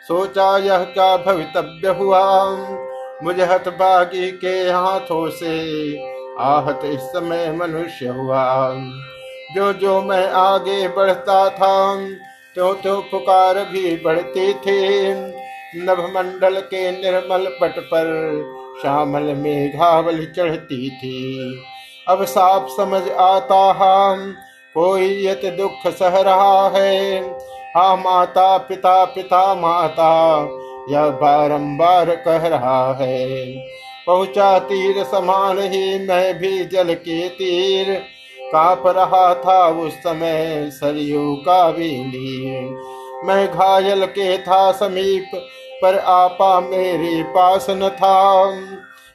सोचा 0.08 0.58
यह 0.58 0.84
क्या 0.84 1.18
भवितव्य 1.18 1.88
हुआ? 1.88 2.46
मुझे 3.24 3.44
हतभागी 3.44 4.30
के 4.38 4.56
हाथों 4.72 5.30
से 5.30 5.54
आहत 6.40 6.82
इस 6.86 7.00
समय 7.00 7.52
मनुष्य 7.52 8.08
हुआ। 8.08 8.74
जो 9.56 9.72
जो 9.74 10.02
मैं 10.02 10.28
आगे 10.30 10.88
बढ़ता 10.88 11.50
था 11.50 11.76
तो 12.56 12.74
तो 12.74 13.00
पुकार 13.02 13.60
भी 13.66 13.96
बढ़ती 13.98 14.54
थी। 14.54 15.14
नभ 15.84 16.00
मंडल 16.16 16.60
के 16.62 16.90
निर्मल 16.92 17.46
पट 17.62 17.80
पर 17.84 18.10
श्यामल 18.82 19.34
मेघावल 19.36 20.26
चढ़ती 20.38 20.90
थी। 20.90 21.64
अब 22.08 22.24
साफ़ 22.26 22.70
समझ 22.70 23.02
आता 23.10 23.62
हम 23.74 24.36
कोई 24.76 25.26
यत 25.26 25.42
दुख 25.58 25.92
सह 25.94 26.22
रहा 26.22 26.68
है। 26.70 27.22
हा, 27.78 27.96
माता, 27.96 28.58
पिता 28.58 29.04
पिता, 29.06 29.54
माता 29.56 30.12
यह 30.90 31.10
बारंबार 31.10 32.10
कह 32.18 32.48
रहा 32.48 32.94
है, 33.02 33.46
पहुँचा 34.08 34.58
तीर 34.60 35.04
समान 35.04 35.60
ही 35.60 36.08
मैं 36.08 36.38
भी 36.40 36.64
जल 36.66 36.94
के 36.94 37.28
तीर। 37.30 37.94
काप 38.46 38.84
रहा 38.88 39.34
था 39.36 39.68
उस 39.82 39.94
समय 39.94 40.70
सरयू 40.74 41.36
का 41.36 41.72
भी 41.72 41.90
नीर। 42.06 43.24
मैं 43.26 43.48
घायल 43.48 44.06
के 44.06 44.38
था 44.38 44.72
समीप, 44.72 45.32
पर 45.82 45.98
आपा 45.98 46.60
मेरे 46.60 47.24
पास 47.24 47.68
न 47.70 47.90
था। 47.90 48.50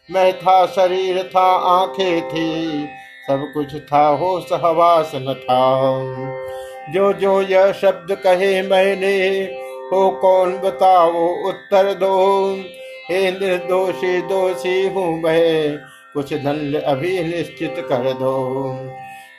मैं 0.08 0.32
था 0.38 0.64
शरीर, 0.66 1.22
था 1.36 1.46
आँखें 1.72 2.28
थी, 2.28 2.86
सब 3.28 3.50
कुछ 3.54 3.74
था 3.92 4.06
हो 4.08 4.38
सहवास 4.40 5.12
न 5.14 5.34
था। 5.34 6.92
जो 6.92 7.12
जो 7.12 7.40
यह 7.42 7.72
शब्द 7.72 8.14
कहे 8.16 8.60
मैंने 8.62 9.18
हो 9.92 10.08
कौन 10.20 10.52
बताओ 10.58 11.26
उत्तर 11.48 11.92
दो? 11.94 12.16
हे 13.10 13.30
निर्दोषी 13.30 14.20
दोषी 14.22 14.88
हूँ 14.88 15.20
मैं, 15.22 15.78
कुछ 16.14 16.32
दंड 16.34 16.76
अभी 16.76 17.18
निश्चित 17.24 17.74
कर 17.88 18.12
दो। 18.12 18.34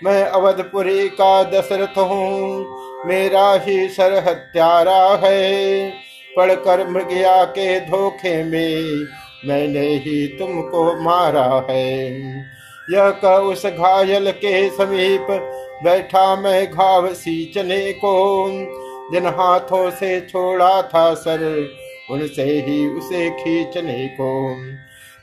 मैं 0.03 0.23
अवधपुरी 0.23 1.07
का 1.09 1.43
दशरथ 1.43 1.97
हूँ, 1.99 3.05
मेरा 3.05 3.51
ही 3.65 3.87
सर 3.89 4.13
हत्यारा 4.27 5.01
है। 5.23 5.89
पढ़कर 6.37 6.87
मृगया 6.89 7.43
के 7.43 7.79
धोखे 7.79 8.43
में 8.43 9.05
मैंने 9.47 9.87
ही 9.97 10.27
तुमको 10.39 10.83
मारा 11.01 11.65
है। 11.69 12.09
यह 12.87 13.09
कह 13.21 13.35
उस 13.45 13.65
घायल 13.65 14.31
के 14.31 14.69
समीप 14.69 15.27
बैठा 15.83 16.35
मैं 16.35 16.65
घाव 16.71 17.13
सींचने 17.13 17.91
को। 17.93 18.13
जिन 19.13 19.25
हाथों 19.25 19.91
से 19.91 20.21
छोड़ा 20.21 20.81
था 20.81 21.13
सर, 21.13 21.69
उनसे 22.11 22.43
ही 22.43 22.87
उसे 22.87 23.29
खींचने 23.29 24.07
को। 24.07 24.55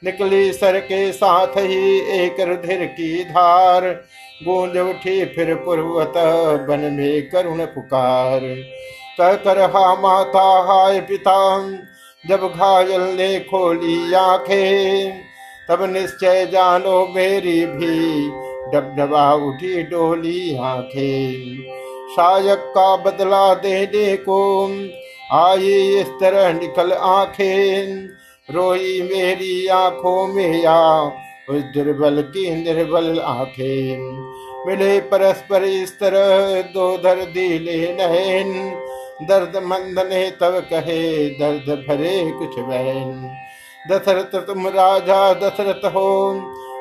निकली 0.05 0.52
सर 0.52 0.81
के 0.81 1.12
साथ 1.12 1.47
ही 1.47 1.99
एक 1.99 2.40
रुधिर 2.40 2.85
की 2.85 3.25
धार, 3.25 4.05
गूंज 4.45 4.76
उठी 4.76 5.25
फिर 5.25 5.55
पूर्वत 5.55 6.12
बन 6.69 6.81
में 6.93 7.28
करुण 7.28 7.64
पुकार। 7.64 8.40
कह 9.19 9.33
कर 9.35 9.61
हा 9.61 9.95
माता, 9.95 10.43
हाय 10.43 11.00
पिता, 11.00 11.71
जब 12.28 12.52
घायल 12.57 13.00
ने 13.00 13.40
खोली 13.40 14.14
आँखें, 14.14 15.12
तब 15.69 15.83
निश्चय 15.83 16.47
जानो 16.47 17.07
मेरी 17.16 17.66
भी, 17.66 18.28
डबडबा 18.73 19.33
उठी 19.35 19.83
डोली 19.83 20.56
आँखें। 20.56 21.63
शायक 22.06 22.58
का 22.58 22.97
बदला 22.97 23.54
देने 23.54 24.16
को 24.16 24.38
आई 25.32 25.73
इस 26.00 26.06
तरह 26.06 26.52
निकल 26.52 26.92
आँखें। 26.92 28.08
रोई 28.50 29.02
मेरी 29.02 29.66
आँखों 29.66 30.26
में 30.26 30.62
या 30.62 30.78
उस 31.50 31.62
दुर्बल 31.75 32.23
की 32.23 32.50
निर्बल 32.64 33.21
आँखें। 33.21 33.99
मिले 34.66 35.00
परस्पर 35.00 35.64
इस 35.64 35.92
तरह 36.00 36.62
दो 36.62 36.97
दर्दी 36.97 37.49
नहन 37.92 38.52
दर्द 39.23 39.56
मंद 39.56 39.99
ने 39.99 40.30
तब 40.30 40.58
कहे, 40.71 41.28
दर्द 41.30 41.84
भरे 41.88 42.30
कुछ 42.30 42.58
बहन 42.58 43.36
दशरथ, 43.90 44.40
तुम 44.47 44.66
राजा 44.69 45.32
दशरथ 45.34 45.84
हो। 45.86 46.10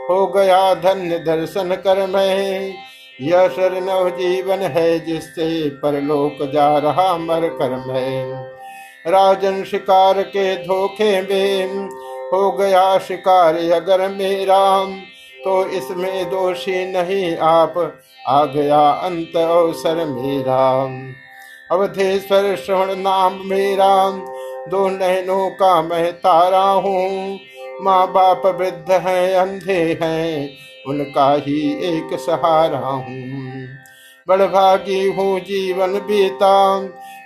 हो 0.10 0.26
गया 0.28 0.74
धन्य 0.74 1.20
दर्शन 1.20 1.76
कर 1.76 2.06
मैं। 2.08 2.74
यह 3.22 3.48
शर 3.48 3.74
नव 3.82 4.10
जीवन 4.10 4.60
है 4.60 5.00
जिससे 5.00 5.70
परलोक 5.70 6.52
जा 6.54 6.78
रहा 6.78 7.18
मर 7.18 7.48
कर 7.50 7.76
मैं 7.88 8.34
राजन 9.08 9.64
शिकार 9.64 10.22
के 10.22 10.56
धोखे 10.56 11.22
में 11.22 11.88
हो 12.34 12.52
गया 12.52 12.98
शिकार 13.00 13.56
अगर 13.56 14.08
मेरा 14.10 14.86
तो 15.44 15.66
इसमें 15.70 16.30
दोषी 16.30 16.86
नहीं 16.86 17.38
आप। 17.38 17.74
आ 18.28 18.46
गया 18.46 18.90
अंत 18.90 19.36
अवसर 19.36 20.06
मेरा। 20.06 20.84
अवधेश्वर 21.72 22.56
श्रवण 22.56 22.96
नाम 22.96 23.40
मेरा, 23.46 24.10
दो 24.70 24.88
नैनों 24.90 25.50
का 25.50 25.82
मैं 25.82 26.14
तारा 26.14 26.64
हूँ। 26.64 27.40
माँ 27.82 28.08
बाप 28.12 28.46
वृद्ध 28.46 28.92
हैं, 28.92 29.36
अंधे 29.36 30.00
हैं 30.02 30.50
उनका 30.88 31.34
ही 31.34 31.60
एक 31.84 32.20
सहारा 32.20 32.78
हूँ। 32.78 33.68
बड़भागी 34.28 35.10
हूँ 35.10 35.40
जीवन 35.40 35.94
बीता। 35.94 36.82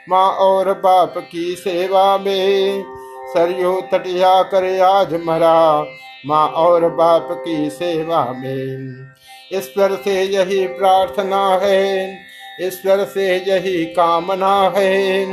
माँ 0.09 0.29
और 0.29 0.73
बाप 0.73 1.13
की 1.17 1.55
सेवा 1.55 2.17
में 2.17 2.83
सरयू 3.27 3.81
तटिया 3.81 4.43
कर 4.43 4.81
आज 4.81 5.13
मरा। 5.13 5.85
माँ 6.25 6.47
और 6.47 6.89
बाप 6.89 7.27
की 7.31 7.69
सेवा 7.69 8.25
में 8.33 9.09
ईश्वर 9.53 9.95
से 9.95 10.23
यही 10.23 10.67
प्रार्थना 10.67 11.47
है। 11.63 12.17
ईश्वर 12.61 13.03
से 13.03 13.37
यही 13.37 13.85
कामना 13.85 14.73
है। 14.77 15.25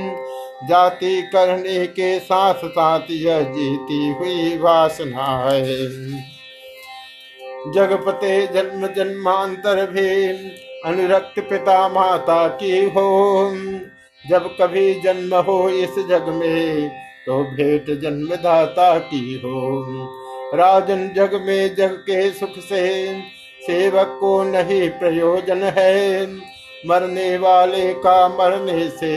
जाति 0.69 1.23
करने 1.23 1.87
के 1.87 2.19
साथ 2.19 2.55
साथ 2.55 3.11
यह 3.11 3.41
जीती 3.41 4.09
हुई 4.09 4.59
वासना 4.59 5.25
है। 5.25 6.36
जगपते 7.75 8.47
जन्म 8.47 8.87
जन्मांतर 8.87 9.85
भी 9.91 10.27
अनुरक्त 10.85 11.41
पिता 11.41 11.89
माता 11.89 12.47
की 12.49 12.85
हो 12.91 13.09
जब 14.25 14.49
कभी 14.61 14.95
जन्म 14.95 15.35
हो 15.35 15.69
इस 15.69 15.99
जग 16.09 16.29
में 16.29 16.89
तो 17.27 17.43
भेंट 17.45 17.87
जन्मदाता 18.01 18.99
की 18.99 19.41
हो 19.45 19.61
राजन 20.55 21.09
जग 21.17 21.35
में 21.47 21.75
जग 21.75 21.95
के 22.03 22.31
सुख 22.31 22.59
से, 22.59 22.87
सेवक 23.67 24.17
को 24.21 24.43
नहीं 24.43 24.89
प्रयोजन 24.91 25.63
है। 25.77 26.27
मरने 26.87 27.37
वाले 27.39 27.93
का 27.95 28.29
मरने 28.29 28.89
से, 28.89 29.17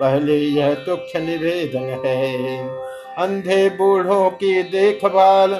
पहले 0.00 0.36
यह 0.36 0.74
तुक्ष 0.74 1.16
निवेदन 1.16 2.02
है। 2.06 2.58
अंधे 3.18 3.68
बूढ़ों 3.70 4.30
की 4.30 4.62
देखभाल 4.62 5.50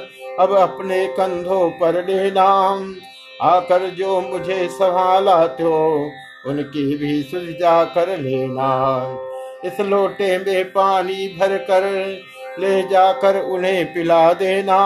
अब 0.40 0.52
अपने 0.56 1.06
कंधों 1.08 1.68
पर 1.70 2.04
लेना 2.06 2.44
आकर 3.42 3.88
जो 3.90 4.20
मुझे 4.20 4.66
संभाला 4.68 5.46
तो 5.56 5.70
उनकी 6.46 6.84
भी 6.96 7.22
सुलझा 7.22 7.82
कर 7.84 8.16
लेना। 8.18 8.68
इस 9.64 9.80
लोटे 9.80 10.36
में 10.38 10.64
पानी 10.64 11.26
भर 11.38 11.56
कर 11.70 11.84
ले 12.60 12.82
जाकर 12.82 13.40
उन्हें 13.42 13.94
पिला 13.94 14.32
देना। 14.32 14.78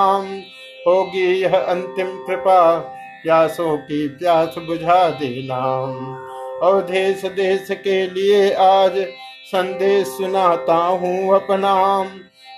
होगी 0.87 1.27
यह 1.33 1.57
अंतिम 1.57 2.09
कृपा, 2.27 2.79
प्यासों 3.25 3.77
की 3.79 4.07
प्यास 4.09 4.55
बुझा 4.59 5.09
देना। 5.11 5.61
और 6.63 6.81
देश 6.83 7.25
देश 7.35 7.69
के 7.71 8.07
लिए 8.07 8.53
आज 8.63 8.99
संदेश 9.47 10.07
सुनाता 10.09 10.75
हूँ 10.75 11.35
अपना। 11.35 11.75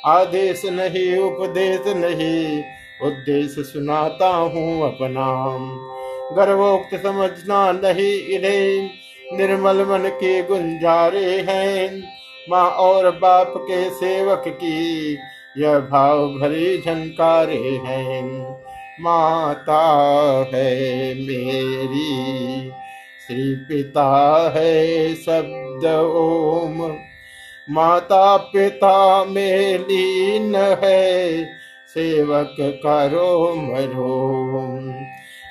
आदेश 0.06 0.62
नहीं, 0.64 1.16
उपदेश 1.18 1.94
नहीं 1.96 2.62
उद्देश्य 3.04 3.62
सुनाता 3.62 4.28
हूँ 4.28 4.82
अपना 4.82 5.46
गर्वोक्त 6.36 7.02
समझना 7.02 7.72
नहीं 7.72 8.18
इन्हें। 8.18 8.90
निर्मल 9.32 9.76
मन 9.76 10.08
के 10.08 10.42
गुंजारे 10.42 11.44
हैं। 11.48 12.04
माँ 12.50 12.70
और 12.70 13.10
बाप 13.10 13.52
के 13.56 13.90
सेवक 13.90 14.44
की 14.46 15.18
यह 15.58 15.78
भाव 15.78 16.26
भरी 16.26 16.78
झंकारे 16.78 17.80
हैं। 17.84 18.54
माता 19.00 19.82
है 20.54 20.74
मेरी, 21.14 22.70
श्री 23.26 23.54
पिता 23.54 24.52
है 24.56 25.14
शब्द 25.14 25.86
ओम। 26.14 26.96
माता 27.70 28.36
पिता 28.36 29.24
में 29.24 29.78
लीन 29.78 30.54
है। 30.56 31.44
सेवक 31.94 32.56
करो 32.60 33.54
मरो। 33.54 34.30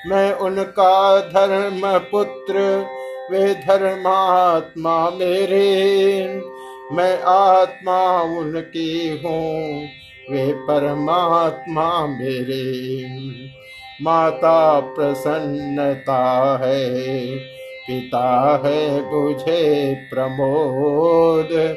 मैं 0.06 0.32
उनका 0.32 1.20
धर्म 1.20 1.98
पुत्र 1.98 2.86
वे 3.30 3.54
धर्मात्मा 3.54 5.10
मेरे। 5.10 6.42
मैं 6.92 7.22
आत्मा 7.22 8.22
उनकी 8.22 9.22
हूँ, 9.24 9.82
वे 10.30 10.52
परमात्मा 10.52 12.06
मेरे। 12.06 12.94
माता 14.02 14.80
प्रसन्नता 14.80 16.22
है, 16.62 17.36
पिता 17.88 18.62
है 18.64 19.00
बुझे 19.10 19.94
प्रमोद। 19.94 21.76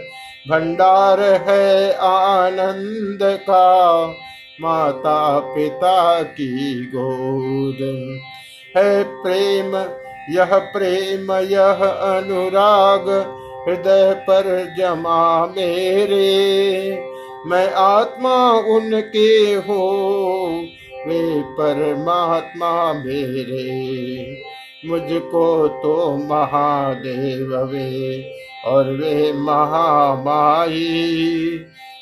भंडार 0.50 1.20
है 1.20 1.94
आनंद 1.94 3.20
का 3.22 4.14
माता 4.62 5.40
पिता 5.40 6.24
की 6.24 6.92
गोद। 6.96 8.20
है 8.78 9.04
प्रेम, 9.04 9.78
यह 10.38 10.46
प्रेम, 10.46 11.32
यह 11.32 11.86
अनुराग, 11.86 13.34
हृदय 13.68 14.14
पर 14.14 14.76
जमा 14.80 15.46
मेरे। 15.46 17.04
मैं 17.48 17.74
आत्मा 17.74 18.52
उनके 18.52 19.54
हो, 19.54 20.66
वे 21.08 21.42
परमात्मा 21.42 22.94
मेरे। 22.94 24.44
मुझको 24.86 25.68
तो 25.68 26.18
महादेव 26.18 27.58
वे, 27.58 28.32
और 28.66 28.84
वे 28.84 29.34
महामाई। 29.34 31.60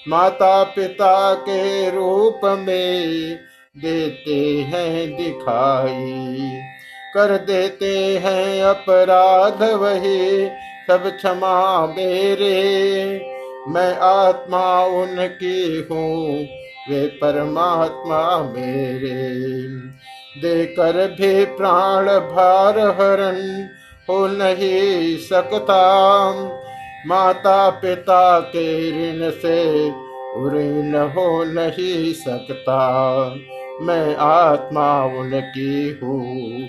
माता 0.08 0.64
पिता 0.64 1.34
के 1.34 1.90
रूप 1.90 2.40
में 2.46 3.36
देते 3.78 4.62
हैं 4.62 5.18
दिखाई। 5.18 6.60
कर 7.14 7.38
देते 7.38 8.22
हैं 8.24 8.64
अपराध 8.64 9.64
वही, 9.64 10.48
सब 10.88 11.04
क्षमा 11.16 11.88
मेरे। 11.88 13.22
मैं 13.68 13.98
आत्मा 13.98 14.86
उनकी 14.86 15.88
हूँ, 15.92 16.48
वे 16.90 17.08
परमात्मा 17.08 18.38
मेरे। 18.38 19.36
देकर 20.42 21.08
भी 21.08 21.46
प्राण 21.46 22.06
भार 22.06 22.80
हरण 22.80 23.68
हो 24.10 24.28
नहीं 24.28 25.18
सकता। 25.18 25.82
माता 27.08 27.70
पिता 27.70 28.40
के 28.40 28.92
ऋण 28.92 29.32
से 29.32 29.88
ऋण 30.38 31.10
हो 31.10 31.44
नहीं 31.44 32.14
सकता। 32.14 32.80
मैं 33.82 34.16
आत्मा 34.16 35.06
उनकी 35.06 36.00
हूँ 36.04 36.62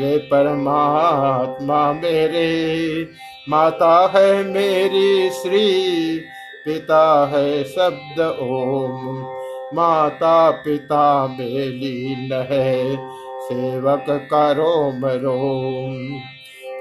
वे 0.00 0.18
परमात्मा 0.18 1.92
मेरे। 1.92 3.08
माता 3.48 4.12
है 4.16 4.44
मेरी 4.44 5.30
श्री, 5.30 6.18
पिता 6.64 7.30
है 7.32 7.64
शब्द 7.64 8.20
ओम। 8.20 9.26
माता 9.74 10.50
पिता 10.50 11.26
मेली 11.26 12.14
है, 12.32 12.96
सेवक 13.40 14.04
करो 14.10 14.92
मरो। 14.92 15.62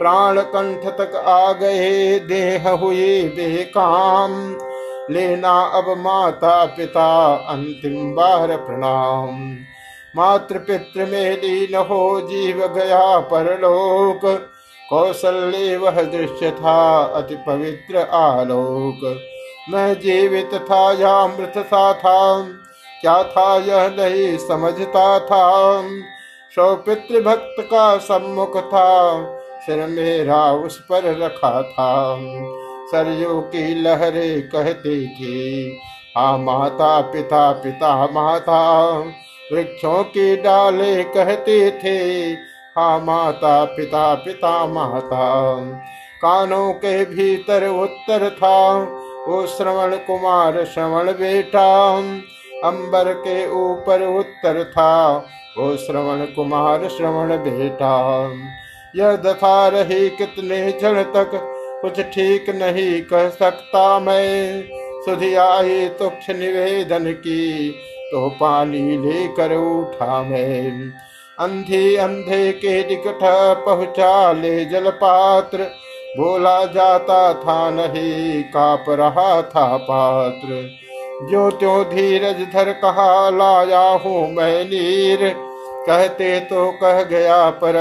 प्राण 0.01 0.41
कंठ 0.41 0.85
तक 0.85 1.15
आ 1.15 1.51
गए, 1.51 2.19
देह 2.19 2.69
हुए 2.69 3.23
बेकाम। 3.23 4.57
लेना 5.13 5.61
अब 5.61 5.97
माता 5.97 6.65
पिता 6.65 7.33
अंतिम 7.33 8.15
बार 8.15 8.57
प्रणाम। 8.57 9.57
मातृ 10.15 10.57
पितृ 10.57 11.05
में 11.05 11.31
लीन 11.31 11.75
हो 11.75 12.21
जीव 12.21 12.67
गया 12.67 13.19
परलोक। 13.19 14.49
कौशल्य 14.89 15.77
वह 15.77 15.91
दृश्य 15.91 16.51
था 16.51 17.03
अति 17.03 17.35
पवित्र 17.47 17.97
आलोक। 17.97 19.17
मैं 19.69 19.99
जीवित 19.99 20.49
था 20.53 20.91
या 20.91 21.27
मृत 21.27 21.53
सा 21.57 21.93
था। 21.93 22.41
क्या 23.01 23.23
था 23.23 23.57
यह 23.57 23.87
नहीं 23.87 24.37
समझता 24.37 25.19
था। 25.19 25.81
सौ 26.55 26.75
पितृभक्त 26.75 27.55
का 27.59 27.97
सम्मुख 27.97 28.57
था। 28.57 29.11
सिर 29.65 29.87
मेरा 29.87 30.51
उस 30.51 30.79
पर 30.79 31.23
रखा 31.23 31.61
था। 31.61 32.17
सरयू 32.91 33.41
की 33.41 33.81
लहरे 33.81 34.41
कहती 34.41 35.07
थी 35.07 35.77
हा 36.17 36.37
माता, 36.37 37.01
पिता 37.01 37.51
पिता, 37.51 38.05
माता, 38.05 38.93
वृक्षों 39.53 40.03
की 40.03 40.35
डाले 40.35 41.03
कहते 41.03 41.71
थे। 41.71 42.31
हा 42.79 42.97
माता, 42.99 43.65
पिता 43.65 44.15
पिता, 44.15 44.65
माता, 44.65 45.55
कानों 46.21 46.73
के 46.73 47.05
भीतर 47.05 47.67
उत्तर 47.67 48.29
था। 48.29 48.79
वो 49.27 49.47
श्रवण 49.47 49.95
कुमार, 49.95 50.65
श्रवण 50.65 51.11
बेटा, 51.11 51.97
अंबर 52.63 53.13
के 53.13 53.49
ऊपर 53.51 54.07
उत्तर 54.07 54.63
था। 54.63 55.25
वो 55.57 55.77
श्रवण 55.77 56.25
कुमार, 56.25 56.87
श्रवण 56.87 57.37
बेटा 57.37 58.27
यह 58.95 59.15
दशा 59.15 59.67
रही 59.67 60.09
कितने 60.09 60.71
क्षण 60.71 61.01
तक? 61.03 61.31
कुछ 61.81 61.99
ठीक 62.05 62.49
नहीं 62.49 63.01
कह 63.01 63.29
सकता 63.29 63.99
मैं। 63.99 64.63
सुधी 65.05 65.33
आई 65.35 65.87
तुक्ष 65.89 66.29
निवेदन 66.29 67.11
की 67.11 67.69
तो 68.11 68.29
पानी 68.29 68.97
लेकर 68.97 69.55
उठा 69.55 70.21
मैं। 70.23 70.91
अंधी 71.39 71.95
अंधे 71.95 72.51
के 72.51 72.79
निकट 72.87 73.19
पहुँचा 73.65 74.31
ले 74.31 74.65
जल 74.65 74.89
पात्र 74.89 75.69
बोला 76.17 76.65
जाता 76.65 77.33
था 77.33 77.69
नहीं, 77.69 78.43
काप 78.43 78.85
रहा 78.89 79.41
था 79.41 79.65
पात्र। 79.77 80.69
जो 81.31 81.49
त्यों 81.51 81.83
धीरज 81.85 82.41
धर 82.53 82.71
कहा 82.73 83.29
लाया 83.29 83.87
हूँ 84.03 84.31
मैं 84.31 84.63
नीर। 84.65 85.25
कहते 85.87 86.39
तो 86.39 86.71
कह 86.71 87.01
गया, 87.03 87.49
पर 87.49 87.73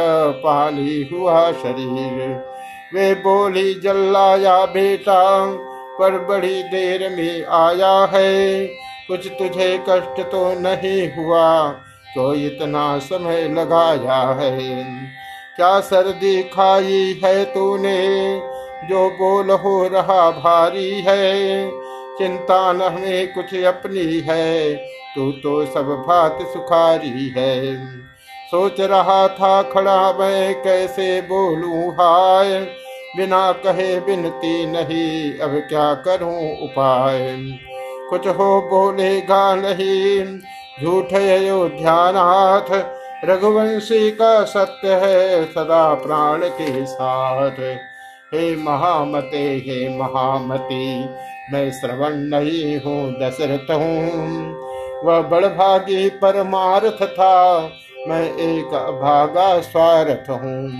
पानी 0.44 1.08
हुआ 1.12 1.50
शरीर। 1.52 2.28
वे 2.94 3.12
बोली, 3.14 3.74
जल्लाया 3.74 4.64
बेटा, 4.66 5.22
पर 5.98 6.18
बड़ी 6.18 6.62
देर 6.62 7.08
में 7.08 7.44
आया 7.56 7.92
है। 8.12 8.66
कुछ 9.08 9.26
तुझे 9.28 9.76
कष्ट 9.88 10.20
तो 10.22 10.42
नहीं 10.60 11.02
हुआ 11.12 11.68
तो 12.14 12.32
इतना 12.36 12.98
समय 12.98 13.48
लगाया 13.48 14.20
है। 14.40 14.84
क्या 15.56 15.78
सर्दी 15.80 16.42
खाई 16.42 17.20
है 17.24 17.44
तूने, 17.44 18.00
जो 18.88 19.08
बोल 19.10 19.50
हो 19.50 19.82
रहा 19.88 20.30
भारी 20.30 20.90
है? 21.00 21.70
चिंता 22.20 22.72
न 22.72 22.82
हमें 22.82 23.32
कुछ 23.32 23.54
अपनी 23.64 24.20
है। 24.20 24.74
तू 25.14 25.30
तो 25.32 25.66
सब 25.66 25.88
भात 26.08 26.38
सुखारी 26.42 27.28
है। 27.38 27.76
सोच 28.50 28.80
रहा 28.80 29.28
था 29.28 29.62
खड़ा 29.62 30.12
मैं 30.12 30.62
कैसे 30.62 31.20
बोलूँ 31.20 31.92
हाय। 31.92 32.60
बिना 33.16 33.52
कहे 33.52 34.00
बिनती 34.00 34.66
नहीं, 34.66 35.38
अब 35.38 35.54
क्या 35.68 35.94
करूँ 35.94 36.58
उपाय। 36.58 37.36
कुछ 38.10 38.26
हो 38.28 38.60
बोलेगा 38.62 39.54
नहीं, 39.54 40.38
झूठ 40.82 41.12
अयोध्यानाथ 41.12 42.70
रघुवंशी 43.24 44.10
का 44.10 44.44
सत्य 44.44 44.94
है 44.94 45.44
सदा 45.44 45.94
प्राण 45.94 46.48
के 46.48 46.86
साथ। 46.86 47.60
हे 48.34 48.56
महामते, 48.56 49.38
हे 49.38 49.98
महामती, 49.98 51.04
मैं 51.52 51.70
श्रवण 51.70 52.14
नहीं 52.14 52.80
हूँ, 52.80 53.12
दशरथ 53.12 53.70
हूँ। 53.70 54.56
वह 55.04 55.20
बड़भागी 55.22 56.08
परमार्थ 56.08 57.02
था, 57.02 57.62
मैं 58.08 58.22
एक 58.34 58.74
भागा 59.02 59.60
स्वार्थ 59.60 60.30
हूँ। 60.30 60.70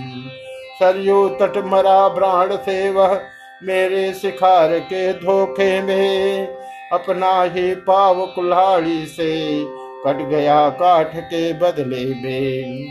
सरयू 0.79 1.29
तट 1.29 1.57
मरा 1.57 2.07
प्राण 2.07 2.55
से 2.55 2.89
वह 2.89 3.19
मेरे 3.63 4.13
शिखार 4.13 4.79
के 4.79 5.13
धोखे 5.13 5.81
में 5.81 6.47
अपना 6.93 7.43
ही 7.43 7.75
पाव 7.75 8.25
कुल्हाड़ी 8.25 9.05
से 9.05 9.63
कट 10.07 10.27
गया 10.29 10.69
काठ 10.69 11.15
के 11.15 11.53
बदले 11.53 12.05
में। 12.15 12.87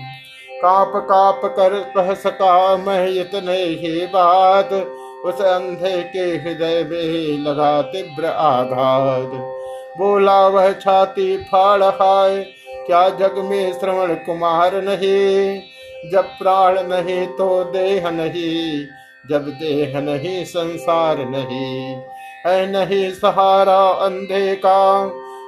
काप 0.62 0.92
काप 1.04 1.40
कर 1.56 1.78
कह 1.94 2.12
सका 2.14 2.76
मैं 2.76 3.08
इतने 3.10 3.56
ही 3.56 4.06
बात। 4.06 4.72
उस 5.24 5.40
अंधे 5.42 6.02
के 6.06 6.24
हृदय 6.38 6.82
में 6.84 7.38
लगा 7.38 7.80
तीव्र 7.82 8.26
आघात। 8.26 9.30
बोला 9.98 10.46
वह 10.48 10.72
छाती 10.72 11.36
फाड़ 11.44 11.82
हाय, 11.82 12.36
क्या 12.86 13.08
जग 13.08 13.38
में 13.38 13.72
श्रवण 13.72 14.14
कुमार 14.16 14.74
नहीं? 14.82 15.60
जब 16.10 16.28
प्राण 16.38 16.78
नहीं 16.82 17.26
तो 17.26 17.48
देह 17.64 18.10
नहीं, 18.10 18.84
जब 19.30 19.48
देह 19.60 19.98
नहीं 20.00 20.44
संसार 20.44 21.18
नहीं। 21.28 21.96
है 22.46 22.70
नहीं 22.72 23.10
सहारा 23.10 23.80
अंधे 24.04 24.54
का 24.56 25.06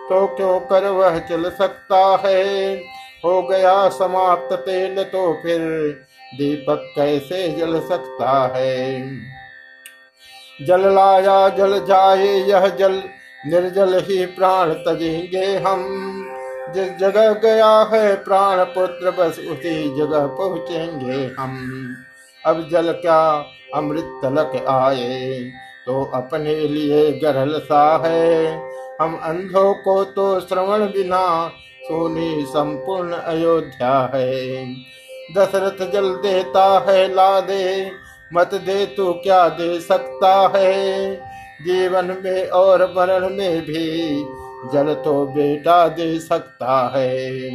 तो 0.08 0.26
क्यों 0.26 0.58
कर 0.60 0.88
वह 0.90 1.18
चल 1.18 1.50
सकता 1.50 2.04
है? 2.26 2.74
हो 3.24 3.42
गया 3.42 3.88
समाप्त 3.88 4.54
तेल 4.54 5.02
तो 5.04 5.32
फिर 5.42 5.60
दीपक 6.34 6.92
कैसे 6.96 7.48
जल 7.48 7.80
सकता 7.80 8.52
है? 8.56 9.02
जल 10.66 10.94
लाया, 10.94 11.48
जल 11.48 11.78
जाए, 11.78 12.26
यह 12.26 12.66
जल 12.68 13.02
निर्जल 13.46 13.98
ही 14.00 14.26
प्राण 14.26 14.72
तजेंगे 14.72 15.56
हम। 15.58 15.84
जिस 16.74 16.96
जगह 16.96 17.32
गया 17.32 17.70
है 17.92 18.14
प्राण 18.14 18.64
पुत्र, 18.64 19.10
बस 19.10 19.38
उसी 19.38 19.96
जगह 19.96 20.26
पहुँचेंगे 20.26 21.24
हम। 21.38 21.94
अब 22.46 22.68
जल 22.72 22.92
क्या 22.92 23.44
अमृत 23.74 24.20
तलक 24.22 24.64
आए 24.68 25.50
तो 25.86 26.04
अपने 26.14 26.54
लिए 26.54 27.12
गरल 27.12 27.58
सा 27.58 28.02
है। 28.06 28.54
हम 29.02 29.20
अंधों 29.22 29.74
को 29.74 30.04
तो 30.04 30.40
श्रवण 30.40 30.86
बिना 30.86 31.52
सोनी 31.82 32.44
संपूर्ण 32.48 33.12
अयोध्या 33.12 34.10
है। 34.14 34.66
दशरथ 35.36 35.92
जल 35.92 36.08
देता 36.14 36.84
है 36.88 37.14
ला 37.14 37.40
दे 37.40 37.90
मत 38.34 38.54
दे 38.54 38.86
तू 38.86 39.12
क्या 39.12 39.48
दे 39.48 39.80
सकता 39.80 40.52
है? 40.56 41.14
जीवन 41.62 42.16
में 42.24 42.48
और 42.48 42.84
मरण 42.96 43.28
में 43.30 43.60
भी 43.60 44.24
जल 44.72 44.94
तो 44.94 45.26
बेटा 45.26 45.88
दे 45.88 46.18
सकता 46.18 46.92
है। 46.96 47.50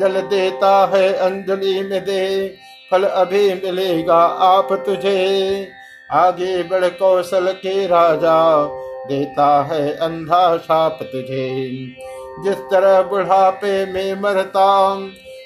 जल 0.00 0.20
देता 0.20 0.90
है 0.94 1.12
अंजलि 1.12 1.82
में 1.82 2.04
दे, 2.04 2.54
फल 2.90 3.02
अभी 3.02 3.54
मिलेगा 3.54 4.22
आप 4.46 4.72
तुझे। 4.86 5.68
आगे 6.10 6.62
बढ़ 6.62 6.84
कौशल 6.84 7.52
के 7.52 7.86
राजा, 7.86 8.64
देता 9.08 9.62
है 9.62 9.92
अंधा 9.96 10.56
साप 10.56 10.98
तुझे। 11.02 11.50
जिस 12.38 12.58
तरह 12.70 13.00
बुढ़ापे 13.02 13.84
में 13.92 14.20
मरता 14.20 14.70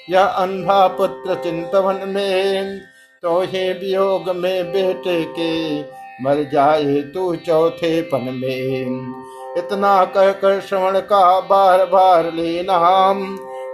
यह 0.09 0.23
अंधा 0.23 0.87
पुत्र 0.87 1.35
चिंतवन 1.35 2.01
में 2.07 2.79
तो 3.23 3.39
ही 3.41 3.71
वियोग 3.73 4.29
में 4.35 4.71
बेटे 4.71 5.23
के 5.29 5.81
मर 6.23 6.43
जाए 6.43 7.01
तू 7.13 7.35
चौथे 7.35 8.01
पन 8.01 8.29
में। 8.33 9.23
इतना 9.57 10.03
कहकर 10.05 10.59
श्रवण 10.61 10.99
का 10.99 11.39
बार 11.39 11.85
बार 11.85 12.31
लेना, 12.33 12.77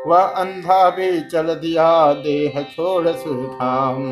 वह 0.08 0.22
अंधा 0.22 0.90
भी 0.90 1.20
चल 1.22 1.54
दिया 1.56 1.92
देह 2.14 2.62
छोड़ 2.72 3.08
सुधाम। 3.08 4.04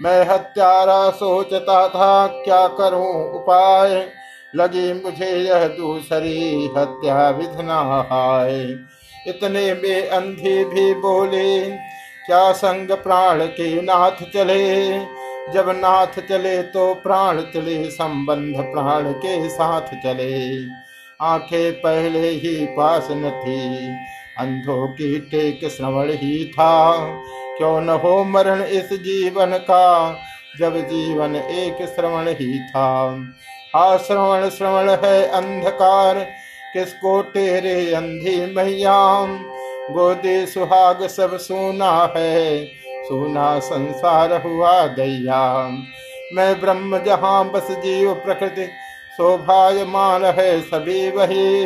मैं 0.00 0.22
हत्यारा 0.24 1.10
सोचता 1.10 1.86
था, 1.88 2.26
क्या 2.26 2.66
करूँ 2.68 3.12
उपाय? 3.34 3.94
लगी 4.56 4.92
मुझे 4.92 5.30
यह 5.30 5.68
दूसरी 5.68 6.70
हत्या 6.76 7.30
विधना 7.30 8.06
हाय। 8.10 8.76
इतने 9.28 9.74
में 9.74 10.08
अंधी 10.08 10.64
भी 10.64 10.94
बोले, 10.94 11.70
क्या 12.26 12.52
संग 12.52 12.90
प्राण 12.90 13.44
के 13.44 13.82
नाथ 13.82 14.22
चले? 14.34 14.98
जब 15.52 15.68
नाथ 15.68 16.20
चले 16.28 16.62
तो 16.62 16.94
प्राण 16.94 17.40
चले, 17.40 17.90
संबंध 17.90 18.56
प्राण 18.56 19.12
के 19.12 19.48
साथ 19.48 19.80
चले। 19.80 20.64
आँखें 21.22 21.72
पहले 21.72 22.28
ही 22.28 22.66
पास 22.66 23.08
न 23.10 23.30
थी, 23.30 23.88
अंधों 24.38 24.88
की 24.88 25.18
टेक 25.18 25.70
श्रवण 25.70 26.12
ही 26.12 26.44
था। 26.44 26.96
क्यों 27.58 27.80
न 27.80 27.88
हो 27.88 28.24
मरण 28.24 28.62
इस 28.62 28.92
जीवन 28.92 29.46
का, 29.46 30.16
जब 30.58 30.76
जीवन 30.76 31.36
एक 31.36 31.86
श्रवण 31.86 32.28
ही 32.28 32.58
था। 32.58 33.16
आ 33.74 33.96
श्रवण 33.96 34.48
श्रवण 34.48 34.88
है 35.04 35.26
अंधकार 35.28 36.18
किसको 36.72 37.20
तेरे 37.22 37.92
अंधी 37.94 38.34
मैयाम? 38.54 39.36
गोदे 39.90 40.46
सुहाग 40.46 41.06
सब 41.06 41.36
सोना 41.36 41.90
है, 42.16 42.64
सोना 43.04 43.58
संसार 43.58 44.32
हुआ 44.42 44.72
दैया 44.88 45.42
मैं 46.34 46.60
ब्रह्म 46.60 46.98
जहाँ 46.98 47.50
बस 47.50 47.70
जीव 47.70 48.12
प्रकृति, 48.14 48.66
शोभायमान 49.16 50.24
है 50.24 50.60
सभी 50.60 51.10
वही। 51.10 51.64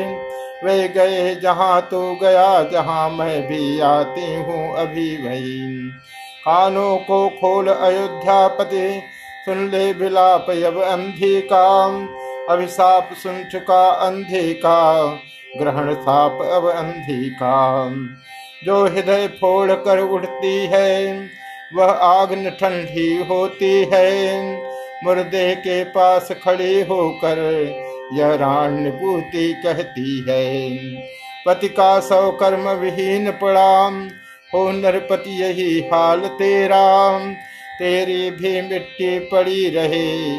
वे 0.64 0.88
गए 0.88 1.34
जहाँ 1.34 1.80
तो 1.82 2.14
गया, 2.14 2.62
जहाँ 2.62 3.10
मैं 3.10 3.42
भी 3.48 3.80
आती 3.80 4.34
हूँ 4.34 4.76
अभी 4.76 5.16
वही। 5.18 5.90
कानों 6.44 6.96
को 6.98 7.28
खोल 7.30 7.68
अयोध्यापति 7.68 8.86
सुन 9.44 9.68
ले 9.68 9.94
बिलाप 9.94 10.46
अब 10.50 10.80
अंधी 10.83 11.40
का 11.40 11.85
अभिशाप 12.50 13.11
सुन 13.22 13.44
चुका 13.44 13.90
अंधे 13.90 14.54
का 14.54 15.04
ग्रहण 15.59 15.94
साप 15.94 16.38
अब 16.52 16.68
अंधी 16.70 17.30
का 17.30 17.85
जो 18.64 18.85
हृदय 18.85 19.26
फोड़ 19.40 19.72
कर 19.72 19.98
उठती 19.98 20.66
है, 20.66 21.14
वह 21.74 21.85
आग 21.85 22.35
ठंडी 22.61 23.24
होती 23.24 23.90
है। 23.92 24.42
मुर्दे 25.04 25.54
के 25.54 25.85
पास 25.85 26.28
खड़ी 26.44 26.80
होकर 26.80 27.38
यह 28.12 28.35
राण्यभूति 28.35 29.52
कहती 29.66 30.24
है। 30.28 30.78
पति 31.46 31.68
का 31.68 32.00
सौ 32.00 32.30
कर्म 32.30 32.70
विहीन 32.70 33.30
पड़ा, 33.30 33.88
हो 34.54 34.70
नरपति 34.72 35.42
यही 35.42 35.80
हाल 35.80 36.20
तेरा। 36.20 37.18
तेरी 37.78 38.30
भी 38.30 38.60
मिट्टी 38.62 39.18
पड़ी 39.18 39.68
रहे, 39.68 40.38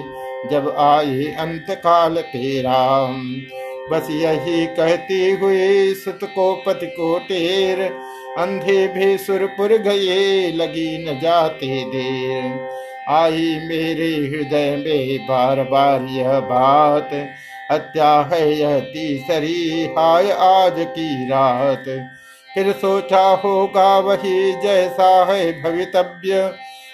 जब 0.49 0.75
आए 0.79 1.23
अंत 1.39 1.65
काल 1.69 2.17
राम। 2.61 3.35
बस 3.91 4.07
यही 4.11 4.65
कहती 4.65 5.31
हुई 5.31 5.93
सुत 5.93 6.19
को 6.23 6.53
पति 6.65 6.85
को 6.85 7.17
टेर, 7.19 7.81
अंधे 8.37 8.87
भी 8.87 9.17
सुरपुर 9.17 9.77
गए, 9.77 10.51
लगी 10.51 10.97
न 11.05 11.19
जाते 11.19 11.83
देर। 11.85 12.43
आई 13.09 13.59
मेरे 13.63 14.09
हृदय 14.27 14.75
में 14.75 15.27
बार 15.27 15.63
बार 15.63 16.07
यह 16.09 16.39
बात, 16.39 17.09
हत्या 17.71 18.11
है 18.33 18.53
यह 18.53 18.79
तीसरी, 18.79 19.85
हाय 19.97 20.31
आज 20.31 20.75
की 20.89 21.29
रात। 21.29 21.85
फिर 22.49 22.71
सोचा 22.71 23.23
होगा 23.35 23.97
वही 23.99 24.51
जैसा 24.53 25.09
है 25.25 25.51
भवितव्य 25.63 26.41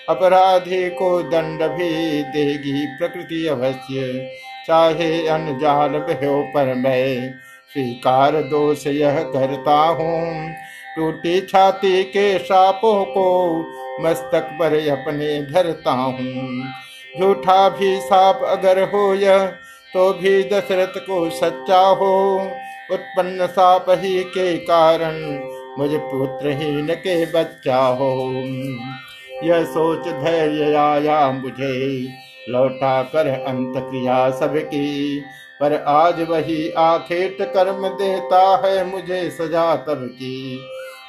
अपराधी 0.10 0.90
को 0.90 1.22
दंड 1.22 1.64
भी 1.64 2.24
देगी 2.24 2.86
प्रकृति 2.98 3.46
अवश्य। 3.48 4.30
चाहे 4.68 5.28
अनजान 5.28 5.96
हो 5.96 6.42
पर 6.56 6.74
मैं, 6.74 7.32
स्वीकार 7.72 8.42
दोष 8.42 8.88
यह 8.88 9.22
करता 9.24 9.76
हूँ। 9.76 10.50
टूटी 10.96 11.40
छाती 11.42 12.04
के 12.04 12.38
सापों 12.40 13.04
को 13.06 13.60
मस्तक 14.02 14.50
पर 14.60 14.74
अपने 14.90 15.42
धरता 15.44 15.92
हूँ। 15.92 16.64
झूठा 17.20 17.70
भी 17.70 18.00
साप 18.00 18.42
अगर 18.44 18.82
हो 18.84 19.14
यह 19.14 19.46
तो 19.94 20.12
भी 20.14 20.44
दशरथ 20.44 21.00
को 21.00 21.30
सच्चा 21.30 21.80
हो। 21.80 22.38
उत्पन्न 22.92 23.48
साप 23.48 23.86
ही 23.90 24.24
के 24.24 24.58
कारण 24.58 25.16
मुझे 25.78 25.98
पुत्रहीन 25.98 26.94
के 26.96 27.26
बच्चा 27.26 27.78
हो। 27.78 28.12
यह 29.44 29.64
सोच 29.64 30.08
धैर्य 30.08 30.74
आया 30.74 31.32
मुझे। 31.32 32.08
लौटा 32.50 33.02
कर 33.04 33.28
अंत 33.28 33.74
क्रिया 33.78 34.30
सबकी 34.30 35.20
पर 35.62 35.74
आज 35.88 36.22
वही 36.30 36.70
आखेट 36.72 37.42
कर्म 37.42 37.88
देता 37.88 38.62
है 38.66 38.86
मुझे 38.86 39.30
सजा 39.30 39.76
तब 39.76 40.10
की 40.14 40.60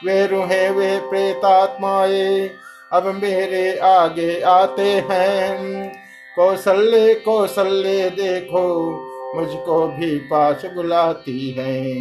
वे 0.06 0.26
रूहे, 0.26 0.70
वे 0.70 0.98
प्रेतात्माए, 0.98 2.50
अब 2.92 3.06
मेरे 3.22 3.78
आगे 3.78 4.40
आते 4.40 4.88
हैं। 5.10 5.92
कौशल्य 6.36 7.14
कौशल्य 7.14 8.10
देखो, 8.10 8.66
मुझको 9.36 9.86
भी 9.86 10.18
पास 10.18 10.62
बुलाती 10.74 11.50
है। 11.50 11.94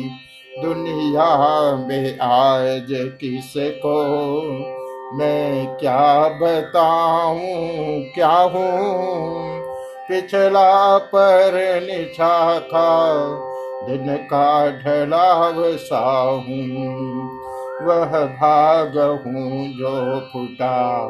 दुनिया 0.63 1.75
में 1.75 2.19
आज 2.19 2.87
किसको 2.91 3.95
मैं 5.13 5.77
क्या 5.77 6.27
बताऊँ, 6.27 7.39
क्या 8.15 8.29
हूँ? 8.29 9.61
पिछला 10.07 10.97
पर 10.97 11.53
निशाखा 11.83 13.15
दिन 13.87 14.15
का 14.17 14.69
ढलाव 14.69 15.77
सा 15.77 16.19
हूँ। 16.47 17.29
वह 17.81 18.25
भाग 18.25 18.97
हूँ 18.97 19.67
जो 19.67 20.19
फुटा, 20.19 21.07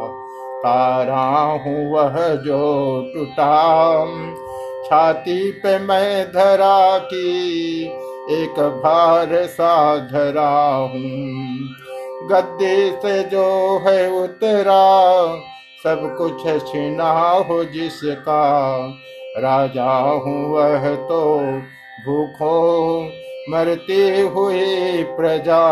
तारा 0.59 1.39
हूँ 1.63 1.91
वह 1.91 2.35
जो 2.35 2.61
टूटा। 3.15 4.05
छाती 4.85 5.51
पे 5.51 5.79
मैं 5.79 6.25
धरा 6.31 6.97
की 6.97 7.85
एक 8.29 8.59
भार 8.83 9.45
सा 9.45 9.97
धरा 9.97 10.67
हूँ। 10.75 11.90
गद्दे 12.27 12.75
से 12.91 13.23
जो 13.23 13.77
है 13.87 14.09
उतरा, 14.23 14.83
सब 15.83 16.15
कुछ 16.17 16.41
छिना 16.67 17.11
हो 17.39 17.63
जिसका। 17.63 18.41
राजा 19.37 19.91
हूँ 19.93 20.49
वह 20.49 20.95
तो 20.95 21.41
भूखो, 22.05 23.01
मरते 23.49 24.19
हुए 24.19 25.03
प्रजा 25.03 25.65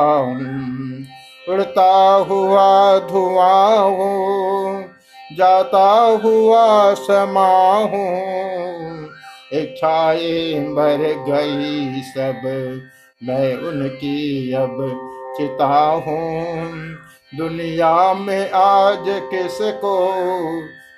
उड़ता 1.49 2.13
हुआ 2.29 2.99
धुआँ 2.99 3.77
हूँ, 3.77 4.85
जाता 5.37 5.87
हुआ 6.23 6.93
समा 6.93 7.73
हूँ। 7.73 9.09
इच्छाएँ 9.53 10.59
भर 10.75 10.97
गई 11.29 12.01
सब, 12.01 12.41
मैं 13.21 13.55
उनकी 13.57 14.53
अब 14.53 14.77
चिता 15.39 16.03
हूँ। 16.07 16.65
दुनिया 17.37 18.13
में 18.13 18.51
आज 18.51 19.03
किसको 19.07 20.09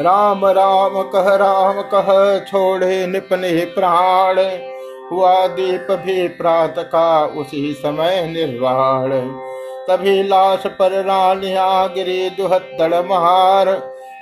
राम 0.00 0.46
राम 0.46 1.02
कह 1.02 1.34
राम 1.34 1.82
कह, 1.82 2.38
छोड़े 2.44 3.06
निपने 3.06 3.64
प्राण। 3.64 4.38
हुआ 5.12 5.46
दीप 5.46 5.86
भी 5.90 6.28
प्रात 6.28 6.74
का 6.78 7.24
उसी 7.24 7.72
समय 7.74 8.26
निर्वाण। 8.26 9.10
तभी 9.88 10.22
लाश 10.22 10.66
पर 10.66 11.04
रानिया 11.04 11.86
गिरी 11.86 12.30
दुहत्तड़ 12.30 12.94
महार 12.94 13.68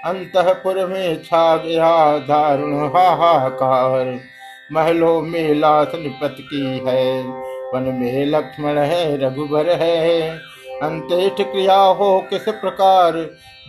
अंतपुर 0.05 0.87
में 0.87 1.23
छा 1.23 1.57
गया 1.57 2.19
दारुण 2.19 2.75
हाहाकार। 2.75 4.21
महलों 4.73 5.23
में 5.23 5.55
लाश 5.55 5.89
निपत 5.95 6.37
की 6.41 6.85
है। 6.87 7.23
वन 7.75 7.97
में 8.01 8.27
लक्ष्मण 8.27 8.79
है, 8.79 9.17
रघुबर 9.17 9.71
है। 9.71 10.31
अंत्येष्ट 10.83 11.43
क्रिया 11.43 11.77
हो 11.77 12.27
किस 12.31 12.43
प्रकार? 12.43 13.13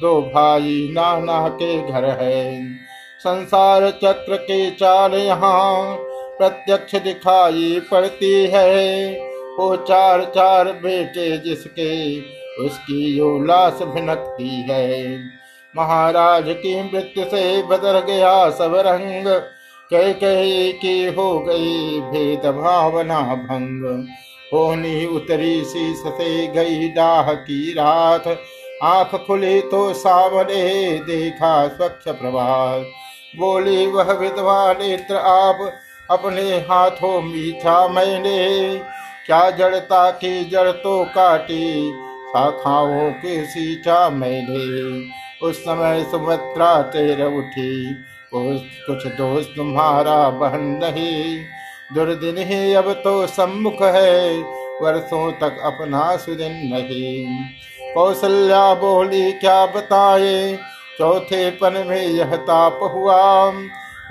दो 0.01 0.21
भाई 0.21 0.89
नाना 0.91 1.47
के 1.47 1.91
घर 1.91 2.05
है। 2.05 2.73
संसार 3.19 3.91
चक्र 3.91 4.35
के 4.35 4.71
चाल 4.71 5.13
यहाँ 5.13 5.95
प्रत्यक्ष 6.37 6.95
दिखाई 6.95 7.81
पड़ती 7.91 8.47
है। 8.53 9.11
वो 9.59 9.75
चार 9.75 10.23
चार 10.23 10.71
बेटे 10.71 11.37
जिसके, 11.37 12.19
उसकी 12.65 13.19
लाश 13.45 13.73
भिनकती 13.73 14.67
है। 14.71 15.19
महाराज 15.75 16.43
की 16.47 16.83
मृत्यु 16.83 17.25
से 17.25 17.63
बदल 17.63 17.99
गया 17.99 18.49
सब 18.49 18.75
रंग। 18.75 19.41
कह 19.93 20.11
कह 20.11 20.71
की 20.71 21.05
हो 21.05 21.39
गई 21.39 21.99
भेद 22.01 22.45
भावना 22.45 23.21
भंग। 23.21 24.07
होनी 24.53 25.05
उतरी 25.05 25.63
सी 25.63 25.93
ससे 25.93 26.47
गई 26.47 26.89
डाह 26.89 27.33
की 27.33 27.71
रात। 27.71 28.27
आँख 28.83 29.15
खुली 29.27 29.61
तो 29.61 29.93
सामने 29.93 30.99
देखा 30.99 31.67
स्वच्छ 31.67 32.07
प्रभात। 32.07 32.81
बोली, 33.37 33.87
वह 33.87 34.13
विधवा 34.13 34.73
नेत्र 34.73 35.15
आप 35.15 35.73
अपने 36.11 36.41
हाथों 36.41 37.21
मीठा 37.21 37.87
मैंने। 37.87 38.77
क्या 39.25 39.49
जड़ता 39.49 40.11
की 40.11 40.45
जड़ 40.45 40.71
तो 40.71 41.05
काटी, 41.05 41.91
शाखाओं 42.29 43.11
के 43.11 43.45
सींचा 43.45 44.09
मैंने। 44.09 45.01
उस 45.47 45.61
समय 45.61 46.03
सुभद्रा 46.11 46.81
तेर 46.81 47.25
उठी 47.25 47.95
कुछ 48.33 49.07
दोस्त 49.07 49.53
तुम्हारा 49.55 50.29
बहन 50.29 50.61
नहीं। 50.83 51.39
दुर्दिन 51.93 52.37
ही 52.37 52.73
अब 52.73 52.93
तो 52.93 53.27
सम्मुख 53.27 53.81
है, 53.81 54.41
वर्षों 54.81 55.31
तक 55.31 55.59
अपना 55.63 56.15
सुदिन 56.15 56.51
नहीं। 56.51 57.27
कौशल्या 57.93 58.73
बोली, 58.73 59.31
क्या 59.31 59.65
बताए? 59.65 60.59
चौथे 60.99 61.49
पन 61.51 61.83
में 61.87 62.07
यह 62.07 62.35
ताप 62.35 62.79
हुआ। 62.83 63.49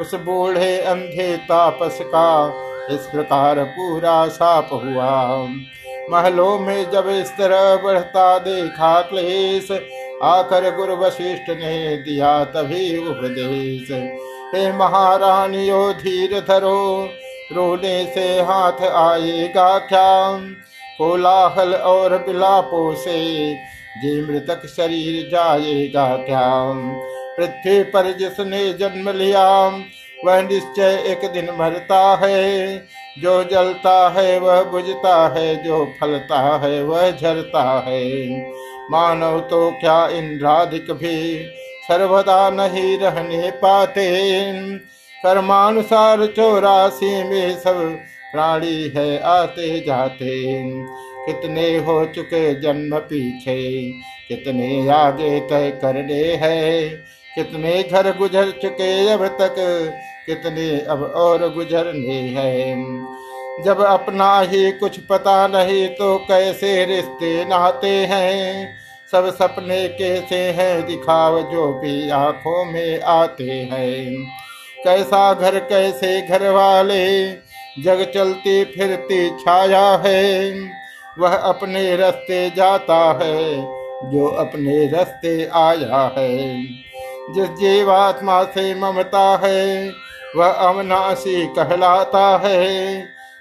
उस 0.01 0.15
बूढ़े 0.15 0.81
अंधे 0.81 1.37
तापस 1.37 1.99
का 2.03 2.53
इस 2.95 3.01
प्रकार 3.01 3.65
पूरा 3.65 4.27
साप 4.29 4.69
हुआ। 4.73 5.47
महलों 6.11 6.59
में 6.59 6.91
जब 6.91 7.09
इस 7.09 7.31
तरह 7.31 7.77
बढ़ता 7.77 8.39
देखा 8.39 9.01
क्लेश 9.01 9.69
आकर 10.23 10.77
गुरु 10.77 10.97
वशिष्ठ 10.97 11.51
ने 11.51 11.97
दिया 11.97 12.45
तभी 12.45 12.97
उपदेश। 12.99 13.91
हे 14.55 14.73
महारानियो 14.73 15.93
धीर 15.93 16.41
धरो, 16.41 17.09
रोने 17.53 18.13
से 18.15 18.41
हाथ 18.41 18.83
आएगा 18.83 19.79
क्या? 19.79 20.39
कोलाहल 20.99 21.75
और 21.75 22.19
बिलापों 22.19 22.95
से 22.95 23.55
जी 24.03 24.27
मृतक 24.27 24.67
शरीर 24.67 25.29
जाएगा 25.33 26.17
क्या? 26.17 26.73
पृथ्वी 27.37 27.83
पर 27.83 28.13
जिसने 28.13 28.73
जन्म 28.73 29.11
लिया, 29.11 29.67
वह 30.25 30.43
निश्चय 30.43 31.03
एक 31.07 31.33
दिन 31.33 31.49
मरता 31.59 32.21
है। 32.25 32.79
जो 33.19 33.45
जलता 33.45 34.09
है, 34.09 34.39
वह 34.39 34.63
बुझता 34.63 35.29
है, 35.29 35.65
जो 35.65 35.93
फलता 36.01 36.57
है, 36.57 36.83
वह 36.83 37.11
झरता 37.11 37.85
है। 37.87 38.27
मानव 38.91 39.41
तो 39.41 39.71
क्या 39.71 40.07
इंद्राधिक 40.09 40.91
भी 40.93 41.47
सर्वदा 41.83 42.51
नहीं 42.51 42.99
रहने 42.99 43.51
पाते। 43.51 44.07
कर्मानुसार 45.17 46.27
चौरासी 46.27 47.23
में 47.23 47.57
सब 47.57 47.99
प्राणी 48.33 48.93
है, 48.97 49.19
आते 49.19 49.81
जाते। 49.81 50.63
कितने 51.27 51.77
हो 51.77 52.05
चुके 52.05 52.61
जन्म 52.61 52.99
पीछे, 52.99 53.91
कितने 54.29 54.89
आगे 54.89 55.41
तय 55.41 55.71
करने 55.71 56.23
हैं। 56.35 56.97
कितने 57.35 57.83
घर 57.83 58.17
गुजर 58.17 58.51
चुके 58.51 59.09
अब 59.09 59.27
तक, 59.27 59.55
कितने 60.27 60.81
अब 60.81 61.03
और 61.17 61.49
गुजरने 61.55 62.21
हैं। 62.37 63.07
जब 63.65 63.81
अपना 63.81 64.41
ही 64.41 64.71
कुछ 64.73 64.99
पता 65.01 65.47
नहीं 65.47 65.89
तो 65.89 66.17
कैसे 66.19 66.85
रिश्ते 66.85 67.45
नाते 67.45 67.89
हैं? 67.89 68.80
सब 69.13 69.35
सपने 69.35 69.89
कैसे 69.89 70.37
हैं 70.37 70.87
दिखाव 70.87 71.41
जो 71.41 71.73
भी 71.73 72.11
आँखों 72.11 72.65
में 72.65 73.01
आते 73.01 73.69
हैं। 73.73 74.27
कैसा 74.85 75.35
घर, 75.35 75.59
कैसे 75.59 76.23
घर 76.23 76.51
वाले, 76.51 77.33
जग 77.83 78.13
चलती 78.15 78.65
फिरती 78.65 79.31
छाया 79.31 80.03
है। 80.07 80.51
वह 81.19 81.37
अपने 81.37 81.97
रास्ते 81.97 82.51
जाता 82.51 83.19
है, 83.23 83.61
जो 84.11 84.27
अपने 84.27 84.87
रास्ते 84.87 85.49
आया 85.55 86.15
है। 86.19 86.67
जिस 87.35 87.49
जीवात्मा 87.49 88.43
से 88.43 88.75
ममता 88.75 89.41
है, 89.45 89.93
वह 90.37 90.49
अवनाशी 90.49 91.47
कहलाता 91.47 92.43
है। 92.45 93.01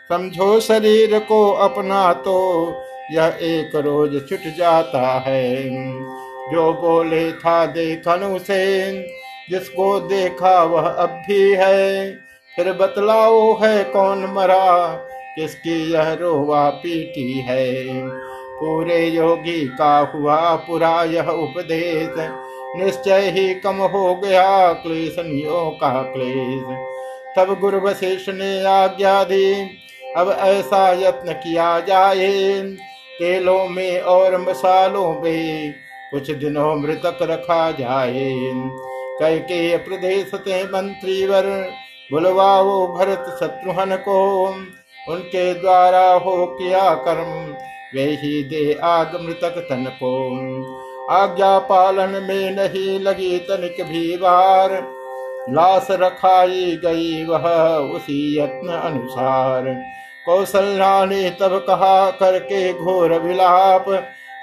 समझो 0.09 0.59
शरीर 0.59 1.19
को 1.19 1.51
अपना 1.51 2.13
तो 2.13 2.67
यह 3.11 3.37
एक 3.41 3.75
रोज 3.75 4.29
छुट 4.29 4.57
जाता 4.57 5.23
है। 5.27 5.69
जो 6.51 6.73
बोले 6.73 7.31
था 7.31 7.65
देखन 7.65 8.19
उसे, 8.35 8.91
जिसको 9.49 9.99
देखा 9.99 10.63
वह 10.63 10.81
अब 10.81 11.09
भी 11.09 11.51
है। 11.51 12.11
फिर 12.55 12.73
बतलाओ 12.73 13.53
है 13.53 13.83
कौन 13.83 14.25
मरा, 14.25 14.87
किसकी 15.35 15.93
यह 15.93 16.13
रोवा 16.13 16.69
पीटी 16.69 17.39
है। 17.39 17.85
पूरे 18.59 19.05
योगी 19.05 19.67
का 19.67 20.11
हुआ 20.15 20.55
पूरा 20.55 21.03
यह 21.03 21.27
उपदेश। 21.27 22.09
निश्चय 22.75 23.21
ही 23.21 23.53
कम 23.53 23.75
हो 23.75 24.15
गया 24.15 24.73
क्लेशनियों 24.73 25.69
का 25.71 26.01
क्लेश। 26.01 26.63
तब 27.37 27.59
गुरु 27.59 27.79
वशिष्ठ 27.79 28.29
ने 28.29 28.65
आज्ञा 28.65 29.23
दी, 29.23 29.69
अब 30.17 30.35
ऐसा 30.39 30.91
यत्न 30.91 31.33
किया 31.33 31.79
जाए। 31.79 32.61
तेलों 33.19 33.67
में 33.67 34.01
और 34.01 34.37
मसालों 34.41 35.21
में 35.21 35.73
कुछ 36.11 36.31
दिनों 36.31 36.75
मृतक 36.75 37.17
रखा 37.21 37.71
जाए। 37.71 38.33
कह 39.19 39.37
के 39.37 39.77
प्रदेश 39.77 40.31
से 40.35 40.63
मंत्री 40.63 41.25
वर, 41.25 41.71
बुलवाओ 42.11 42.87
भरत 42.87 43.25
शत्रुहन 43.39 43.95
को। 43.95 44.47
उनके 45.09 45.53
द्वारा 45.53 46.13
हो 46.13 46.45
किया 46.45 46.93
कर्म, 46.93 47.55
वे 47.95 48.11
ही 48.11 48.43
दे 48.43 48.79
आग 48.83 49.19
मृतक 49.21 49.59
तन 49.69 49.85
को। 50.03 50.13
आज्ञा 51.13 51.59
पालन 51.59 52.09
में 52.09 52.51
नहीं 52.51 52.99
लगी 52.99 53.37
तनिक 53.37 53.85
भी 53.85 54.17
बार 54.17 54.71
लाश 55.49 55.87
रखाई 55.91 56.79
गई 56.85 57.25
वह 57.25 57.49
उसी 57.95 58.39
यत्न 58.39 58.69
अनुसार। 58.69 59.83
कौशल्या 60.29 61.05
ने 61.05 61.29
तब 61.29 61.65
कहा 61.67 62.11
करके 62.11 62.73
घोर 62.73 63.13
विलाप। 63.13 63.85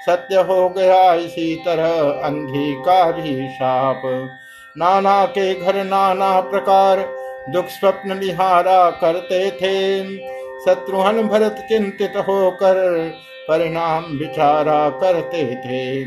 सत्य 0.05 0.35
हो 0.35 0.69
गया 0.69 1.13
इसी 1.13 1.55
तरह 1.55 2.01
अंधी 2.27 2.73
का 2.73 3.11
भी 3.11 3.47
शाप। 3.47 4.01
नाना 4.77 5.25
के 5.25 5.53
घर 5.53 5.83
नाना 5.83 6.41
प्रकार 6.41 7.05
दुख 7.49 7.65
स्वप्न 7.65 8.17
निहारा 8.17 8.89
करते 8.89 9.51
थे। 9.51 10.03
शत्रुहन 10.65 11.23
भरत 11.23 11.55
चिंतित 11.69 12.13
होकर 12.17 13.09
परिणाम 13.49 14.03
विचारा 14.03 14.89
करते 14.89 15.55
थे। 15.55 16.01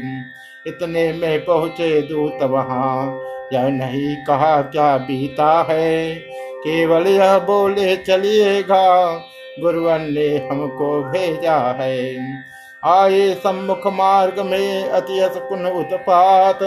इतने 0.67 1.13
में 1.13 1.45
पहुँचे 1.45 2.03
दूत 2.03 2.43
वहाँ। 2.43 3.21
यह 3.53 3.63
नहीं 3.63 4.17
कहा 4.17 4.63
क्या 4.63 4.97
बीता 4.97 5.67
है। 5.71 6.15
केवल 6.59 7.07
यह 7.07 7.39
बोले 7.39 7.97
चलिएगा। 7.97 9.17
गुरुवन 9.59 10.07
ने 10.11 10.29
हमको 10.51 11.03
भेजा 11.03 11.57
है। 11.81 12.17
आए 12.85 13.35
सम्मुख 13.35 13.87
मार्ग 13.87 14.39
में 14.41 14.85
अति 14.85 15.19
कुन 15.49 15.67
उत्पात, 15.67 16.59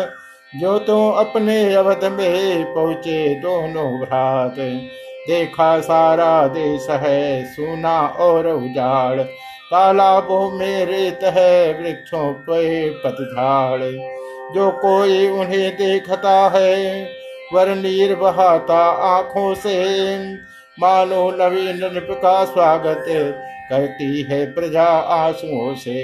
जो 0.54 0.78
तो 0.80 1.10
अपने 1.10 1.74
अवध 1.74 2.04
में 2.06 2.74
पहुँचे 2.74 3.36
दोनों 3.36 3.92
भ्रात 4.00 4.56
देखा 5.28 5.80
सारा 5.80 6.48
देश 6.48 6.88
है, 6.90 7.46
सुना 7.46 8.00
और 8.20 8.48
उजाड़, 8.48 9.22
तालाबों 9.22 10.52
में 10.52 10.86
रेत 10.86 11.20
है, 11.24 11.74
वृक्षों 11.74 12.32
पे 12.34 12.90
पतझाड़। 12.90 13.82
जो 14.54 14.70
कोई 14.72 15.28
उन्हें 15.30 15.78
देखता 15.78 16.50
है 16.50 17.04
वर 17.54 17.76
नीर 17.76 18.16
बहाता 18.16 18.80
आँखों 19.10 19.54
से 19.54 19.78
मानो 20.78 21.30
नवीन 21.32 21.78
नृप 21.78 22.08
का 22.12 22.44
स्वागत 22.46 23.06
करती 23.70 24.22
है 24.22 24.46
प्रजा 24.54 24.86
आंसुओं 25.16 25.74
से। 25.76 26.04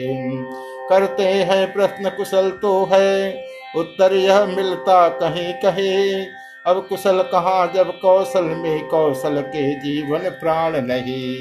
करते 0.90 1.24
हैं 1.24 1.72
प्रश्न 1.74 2.10
कुशल 2.10 2.50
तो 2.62 2.74
है, 2.94 3.32
उत्तर 3.76 4.14
यह 4.14 4.46
मिलता 4.46 5.08
कहीं 5.08 5.54
कहीं। 5.54 6.26
अब 6.66 6.86
कुशल 6.90 7.22
कहाँ, 7.24 7.72
जब 7.76 7.92
कौशल 8.02 8.44
में 8.44 8.88
कौशल 8.88 9.42
के 9.48 9.74
जीवन 9.76 10.30
प्राण 10.40 10.80
नहीं। 10.82 11.36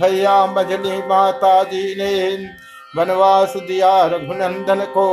भैया 0.00 0.44
मझली 0.46 0.96
माता 1.08 1.62
जी 1.62 1.94
ने 1.94 2.34
वनवास 2.94 3.56
दिया 3.58 4.04
रघुनंदन 4.06 4.84
को। 4.88 5.06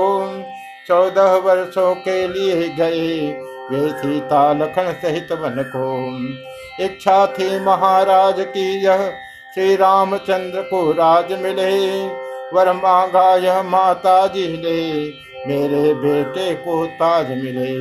चौदह 0.87 1.35
वर्षों 1.45 1.93
के 1.97 2.27
लिए 2.27 2.69
गए 2.69 3.31
वे 3.69 3.89
सीता 3.91 4.51
लखन 4.53 4.91
सहित 5.01 5.31
वन 5.31 5.63
को। 5.75 5.91
इच्छा 6.81 7.25
थी 7.29 7.59
महाराज 7.59 8.39
की 8.47 8.67
यह। 8.83 9.09
श्री 9.55 9.75
रामचंद्र 9.75 10.61
को 10.63 10.91
राज 10.91 11.31
मिले 11.41 11.71
वर 12.53 12.71
मांगा 12.73 13.35
यह 13.37 13.61
माता 13.63 14.25
जी 14.27 14.47
ने। 14.57 14.79
मेरे 15.47 15.93
बेटे 15.95 16.53
को 16.55 16.85
ताज 16.95 17.29
मिले, 17.33 17.71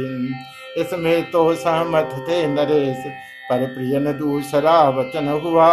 इसमें 0.81 1.31
तो 1.31 1.53
सहमत 1.55 2.11
थे 2.29 2.47
नरेश, 2.47 3.05
पर 3.51 3.67
प्रियन 3.67 4.13
दूसरा 4.19 4.79
वचन 4.91 5.29
हुआ। 5.45 5.73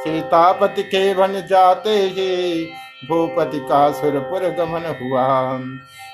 सीतापति 0.00 0.82
के 0.84 1.12
वन 1.14 1.32
जाते 1.50 1.96
ही 2.08 2.64
भूपति 3.08 3.58
का 3.60 3.90
सुरपुर 3.92 4.48
गमन 4.58 4.86
हुआ। 5.00 5.26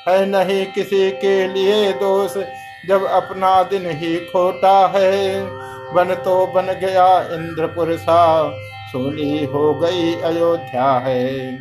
है 0.09 0.24
नहीं 0.26 0.64
किसी 0.66 1.11
के 1.12 1.37
लिए 1.49 1.93
दोष, 1.95 2.37
जब 2.89 3.05
अपना 3.07 3.62
दिन 3.64 3.91
ही 3.93 4.16
खोटा 4.26 4.76
है 4.87 5.41
बन 5.95 6.14
तो 6.24 6.47
बन 6.47 6.66
गया 6.80 7.07
इंद्रपुर 7.32 7.97
सा 7.97 8.22
सोनी 8.87 9.45
हो 9.45 9.72
गई 9.74 10.14
अयोध्या 10.22 10.91
है। 10.99 11.53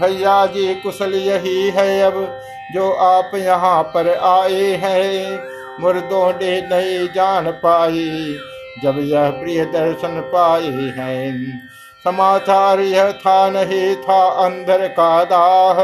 भैया 0.00 0.46
जी, 0.46 0.74
कुशल 0.74 1.14
यही 1.14 1.70
है 1.70 2.00
अब, 2.02 2.40
जो 2.74 2.90
आप 2.92 3.30
यहाँ 3.34 3.82
पर 3.82 4.08
आए 4.14 4.70
हैं। 4.82 5.38
मुर्दों 5.80 6.32
ने 6.32 6.60
नहीं 6.62 7.08
जान 7.08 7.50
पाई, 7.50 8.36
जब 8.82 8.98
यह 8.98 9.30
प्रिय 9.30 9.64
दर्शन 9.64 10.20
पाए 10.34 10.92
हैं। 10.98 11.60
समाचार 12.04 12.80
यह 12.80 13.12
था 13.12 13.48
नहीं 13.50 13.94
था 13.96 14.22
अंदर 14.44 14.86
का 14.88 15.24
दाह, 15.24 15.82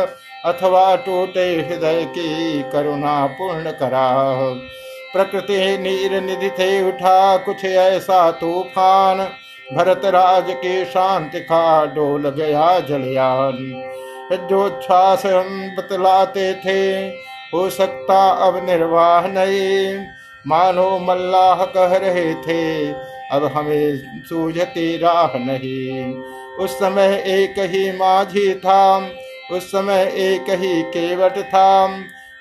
अथवा 0.50 0.94
टूटे 0.96 1.46
हृदय 1.56 2.04
की 2.04 2.62
करुणा 2.62 3.26
पूर्ण 3.26 3.70
करा। 3.70 4.08
प्रकृति 5.12 5.78
नीर 5.78 6.20
निधि 6.20 6.50
थे 6.50 6.70
उठा 6.82 7.36
कुछ 7.36 7.64
ऐसा 7.64 8.30
तूफ़ान। 8.30 9.18
भरत 9.66 10.04
राज 10.04 10.50
के 10.54 10.84
शांति 10.84 11.40
का 11.40 11.84
डोल 11.86 12.28
गया 12.30 12.78
जलयान। 12.80 13.58
युद्धोच्छ्वास 14.32 15.22
बतलाते 15.76 16.52
थे, 16.54 16.82
हो 17.54 17.68
सकता 17.70 18.18
अब 18.46 18.64
निर्वाह 18.66 19.26
नहीं। 19.28 19.96
मानो 20.44 20.98
मल्लाह 20.98 21.64
कह 21.66 21.96
रहे 21.96 22.34
थे, 22.36 22.88
अब 23.32 23.44
हमें 23.54 24.22
सूझती 24.22 24.96
राह 24.96 25.38
नहीं। 25.38 26.14
उस 26.56 26.78
समय 26.78 27.22
एक 27.26 27.58
ही 27.66 27.90
माझी 27.92 28.54
था, 28.54 29.10
उस 29.52 29.70
समय 29.70 30.12
एक 30.16 30.50
ही 30.52 30.82
केवट 30.90 31.38
था। 31.44 31.86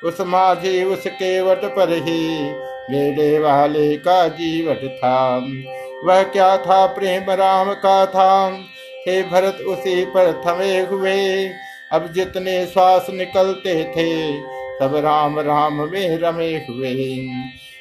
उस 0.05 0.21
माझी 0.21 0.83
उसके 0.83 1.41
वट 1.41 1.63
पर 1.63 1.93
ही 1.93 2.51
मेरे 2.89 3.39
वाले 3.39 3.95
का 3.97 4.27
जीवट 4.27 4.79
था। 4.97 5.37
वह 6.05 6.23
क्या 6.23 6.57
था 6.57 6.85
प्रेम 6.85 7.31
राम 7.31 7.73
का 7.73 8.05
था? 8.05 8.57
हे 9.07 9.23
भरत, 9.23 9.57
उसी 9.67 10.05
पर 10.05 10.41
थमे 10.47 10.79
हुए। 10.79 11.49
अब 11.91 12.11
जितने 12.13 12.65
श्वास 12.65 13.07
निकलते 13.09 13.83
थे, 13.83 14.39
सब 14.79 14.95
राम 14.95 15.39
राम 15.39 15.89
में 15.89 16.17
रमे 16.17 16.51
हुए। 16.53 17.29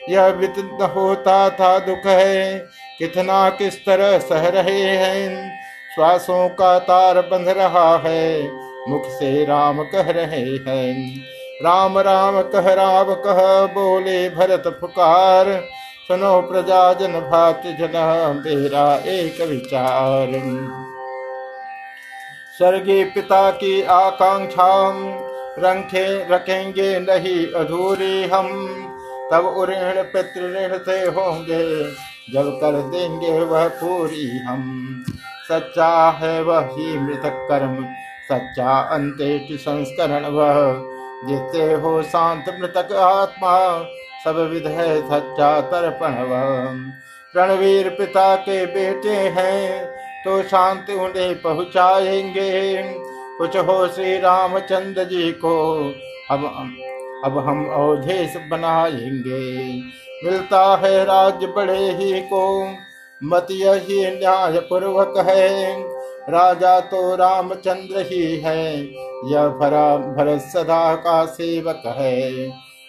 यह 0.09 0.27
वितन 0.27 0.93
होता 0.97 1.51
था 1.51 1.79
दुख 1.79 2.07
है, 2.07 2.59
कितना 2.99 3.51
किस 3.51 3.87
तरह 3.87 4.19
सह 4.19 4.49
रहे 4.49 4.81
हैं। 4.81 5.51
श्वासों 5.95 6.49
का 6.49 6.79
तार 6.79 7.21
बंध 7.21 7.49
रहा 7.49 8.03
है, 8.07 8.51
मुख 8.89 9.03
से 9.07 9.45
राम 9.45 9.83
कह 9.83 10.11
रहे 10.11 10.57
हैं। 10.69 11.21
राम 11.63 11.99
राम 11.99 12.41
कह 12.43 12.73
राम 12.75 13.15
कह, 13.15 13.67
बोले 13.67 14.31
भरत 14.31 14.63
पुकार। 14.81 15.47
सुनो 16.09 16.41
प्रजा 16.41 16.93
जन 16.93 17.13
भात 17.13 17.63
जन 17.67 18.43
मेरा 18.47 18.95
एक 19.07 19.41
विचार। 19.41 20.29
स्वर्गीय 22.59 23.05
पिता 23.05 23.51
की 23.51 23.83
आकांक्षा 23.83 24.71
रखे 25.59 26.07
रखेंगे 26.31 26.99
नहीं 27.01 27.47
अधूरी 27.53 28.25
हम। 28.25 28.49
तब 29.33 29.47
उऋण 29.47 30.03
पितृण 30.03 30.79
से 30.79 30.99
होंगे, 31.11 31.85
जब 32.33 32.51
कर 32.61 32.73
देंगे 32.73 33.41
वह 33.41 33.69
पूरी 33.69 34.39
हम। 34.39 35.05
सच्चा 35.49 36.11
है 36.11 36.43
वही 36.43 36.99
मृतक 36.99 37.47
कर्म, 37.51 37.85
सच्चा 38.33 38.79
अंत्येष्टि 38.79 39.57
संस्करण 39.57 40.25
वह। 40.27 40.90
जिससे 41.29 41.73
हो 41.75 42.03
शांत 42.03 42.45
मृतक 42.61 42.93
आत्मा, 42.95 43.57
सब 44.25 44.37
विध 44.51 44.67
है 44.67 45.01
सच्चा 45.01 45.61
तर्पण 45.61 46.15
रणवीर 47.35 47.89
पिता 47.89 48.35
के 48.37 48.65
बेटे 48.67 49.17
हैं 49.37 49.85
तो 50.25 50.43
शांति 50.43 50.93
उन्हें 50.95 51.35
पहुँचाएँगे। 51.43 52.83
कुछ 53.39 53.57
हो 53.57 53.87
श्री 53.89 54.17
रामचंद्र 54.19 55.05
जी 55.05 55.31
को, 55.35 55.57
अब 56.31 56.45
अब 57.25 57.39
हम 57.39 57.65
अवधेश 57.69 58.37
बनाएँगे। 58.51 59.81
मिलता 60.25 60.65
है 60.77 61.05
राज्य 61.05 61.47
बड़े 61.47 61.91
ही 61.91 62.21
को, 62.23 62.45
मत 63.21 63.47
यही 63.51 64.05
न्याय 64.11 64.59
पूर्वक 64.61 65.15
है। 65.29 65.75
राजा 66.31 66.79
तो 66.81 67.15
रामचंद्र 67.17 68.07
ही 68.11 68.37
है। 68.37 68.81
यह 69.33 69.49
भरा, 69.49 69.97
भरत 69.97 70.41
सदा 70.41 70.95
का 70.95 71.25
सेवक 71.25 71.83
है। 71.87 72.49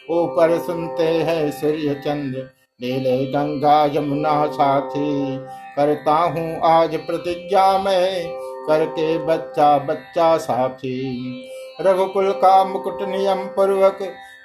ऊपर 0.09 0.57
सुनते 0.59 1.03
हैं 1.03 1.51
सूर्य 1.51 1.93
चंद्र 2.05 2.49
नीले 2.81 3.25
गंगा 3.25 3.83
यमुना 3.85 4.45
साथी। 4.47 5.37
करता 5.75 6.13
हूँ 6.13 6.59
आज 6.63 6.95
प्रतिज्ञा 6.95 7.77
में 7.77 8.27
करके 8.67 9.17
बच्चा 9.17 9.77
बच्चा 9.77 10.37
साथी। 10.37 10.99
रघुकुल 11.81 12.31
का 12.31 12.63
मुकुट 12.63 13.01
नियम 13.01 13.45
पूर्वक 13.47 13.99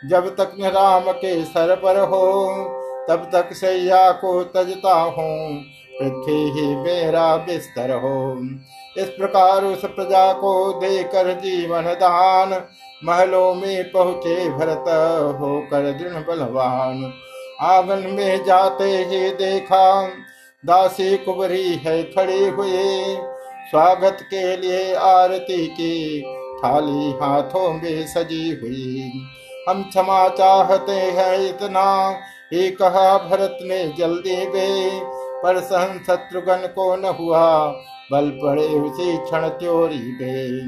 जब 0.07 0.29
तक 0.29 0.53
राम 0.67 1.11
के 1.13 1.45
सर 1.45 1.75
पर 1.77 1.99
हो, 2.01 2.53
तब 3.09 3.31
तक 3.33 3.53
सैया 3.53 4.11
को 4.13 4.43
तजता 4.45 4.95
हूँ। 4.95 5.63
पृथ्वी 6.01 6.41
ही 6.51 6.77
मेरा 6.77 7.37
बिस्तर 7.37 7.91
हो। 7.91 8.35
इस 8.99 9.09
प्रकार 9.09 9.65
उस 9.65 9.85
प्रजा 9.87 10.33
को 10.33 10.73
देकर 10.73 11.33
जीवन 11.33 11.85
दान 11.95 12.63
महलों 13.05 13.55
में 13.55 13.93
पहुँचे 13.93 14.49
भरत 14.51 14.85
होकर 15.41 15.91
दृढ़ 15.93 16.23
बलवान। 16.23 17.13
आँगन 17.61 18.07
में 18.11 18.45
जाते 18.45 18.85
ही 18.85 19.29
देखा, 19.31 20.07
दासी 20.65 21.17
कुबरी 21.17 21.75
है 21.75 22.03
खड़ी 22.03 22.49
हुई 22.49 23.17
स्वागत 23.71 24.19
के 24.23 24.57
लिए 24.57 24.95
आरती 24.95 25.67
की 25.67 26.23
थाली 26.59 27.11
हाथों 27.13 27.73
में 27.73 28.07
सजी 28.07 28.51
हुई। 28.63 29.11
हम 29.69 29.83
क्षमा 29.83 30.29
चाहते 30.29 30.93
हैं 30.93 31.39
इतना, 31.41 31.87
ही 32.53 32.71
कहा 32.71 33.17
भरत 33.19 33.59
ने 33.63 33.85
जल्दी 33.99 34.37
बे 34.47 34.69
पर 35.43 35.61
सहन 35.61 35.99
शत्रुघ्न 35.99 36.67
को 36.67 36.95
न 36.97 37.15
हुआ। 37.21 37.47
बल 38.13 38.31
पड़े 38.43 38.67
उसी 38.81 39.17
क्षण 39.17 39.49
त्योरी 39.49 40.13
बे 40.13 40.61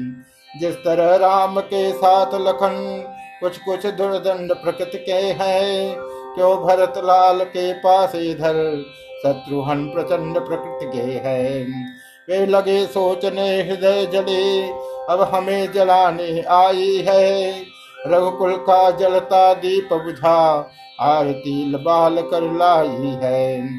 जिस 0.59 0.75
तरह 0.75 1.15
राम 1.15 1.59
के 1.59 1.91
साथ 1.91 2.33
लखन, 2.33 3.03
कुछ 3.41 3.57
कुछ 3.57 3.85
दुर्दंड 3.85 4.53
प्रकृति 4.53 4.97
के 4.97 5.21
हैं। 5.41 5.95
क्यों 6.35 6.55
भरत 6.63 6.93
लाल 6.97 7.43
के 7.43 7.73
पास 7.73 8.15
इधर 8.15 8.57
शत्रुहन 9.19 9.85
प्रचंड 9.89 10.39
प्रकृति 10.39 10.85
के 10.97 11.29
हैं। 11.29 11.65
वे 12.29 12.45
लगे 12.45 12.85
सोचने 12.85 13.49
हृदय 13.61 14.05
जले, 14.05 14.67
अब 15.09 15.21
हमें 15.33 15.71
जलाने 15.71 16.41
आई 16.41 17.05
है। 17.07 17.51
रघुकुल 18.07 18.55
का 18.57 18.89
जलता 18.91 19.53
दीप 19.53 19.93
बुझा, 19.93 20.69
आरती 21.01 21.75
बाल 21.77 22.21
कर 22.21 22.51
लाई 22.51 23.17
है। 23.23 23.69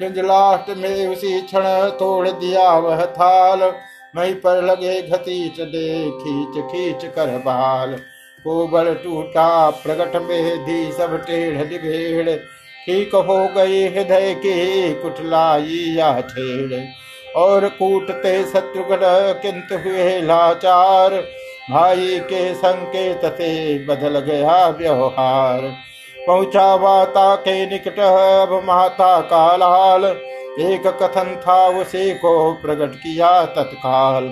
चिंजलाष्ट 0.00 0.76
में 0.76 1.06
उसी 1.08 1.40
क्षण 1.40 1.62
तोड़ 1.90 2.28
दिया 2.28 2.72
वह 2.78 3.04
थाल। 3.06 3.72
मई 4.16 4.34
पर 4.34 4.62
लगे 4.62 5.02
घतीच 5.02 5.60
दे, 5.60 6.10
खींच 6.10 6.64
खींच 6.72 7.14
कर 7.14 7.26
बाल। 7.26 7.94
कोबल 8.44 8.94
टूटा, 8.94 9.70
प्रगट 9.70 10.16
में 10.16 10.64
धी 10.66 10.92
सब 10.92 11.16
टेढ़ 11.26 11.64
दिभेड़ 11.64 12.36
ठीक 12.86 13.14
हो 13.14 13.36
गई 13.48 13.82
हृदय 13.88 14.34
की 14.34 14.94
कुटलाई 14.94 15.94
या 15.98 16.20
छेड़। 16.20 16.84
और 17.36 17.68
कूटते 17.68 18.42
शत्रुघ्न 18.44 18.98
किंतु 19.42 19.76
हुए 19.78 20.20
लाचार। 20.20 21.14
भाई 21.70 22.18
के 22.20 22.54
संकेत 22.54 23.24
से 23.24 23.78
बदल 23.86 24.18
गया 24.18 24.68
व्यवहार। 24.68 25.60
पहुँचा 26.26 26.74
वाता 26.74 27.36
के 27.36 27.66
निकट 27.66 27.98
अब 27.98 28.62
माता 28.64 29.20
का 29.20 29.56
लाल। 29.56 30.04
एक 30.60 30.86
कथन 30.86 31.40
था 31.48 31.68
उसे 31.68 32.14
को 32.14 32.52
प्रकट 32.52 32.94
किया 32.94 33.44
तत्काल। 33.44 34.22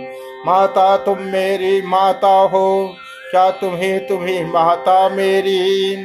माता, 0.46 0.96
तुम 0.96 1.18
मेरी 1.18 1.82
माता 1.86 2.40
हो। 2.40 2.96
क्या 3.30 3.50
तुम्ही 3.50 3.98
तुम्ही 3.98 4.44
माता 4.44 5.08
मेरी? 5.08 5.96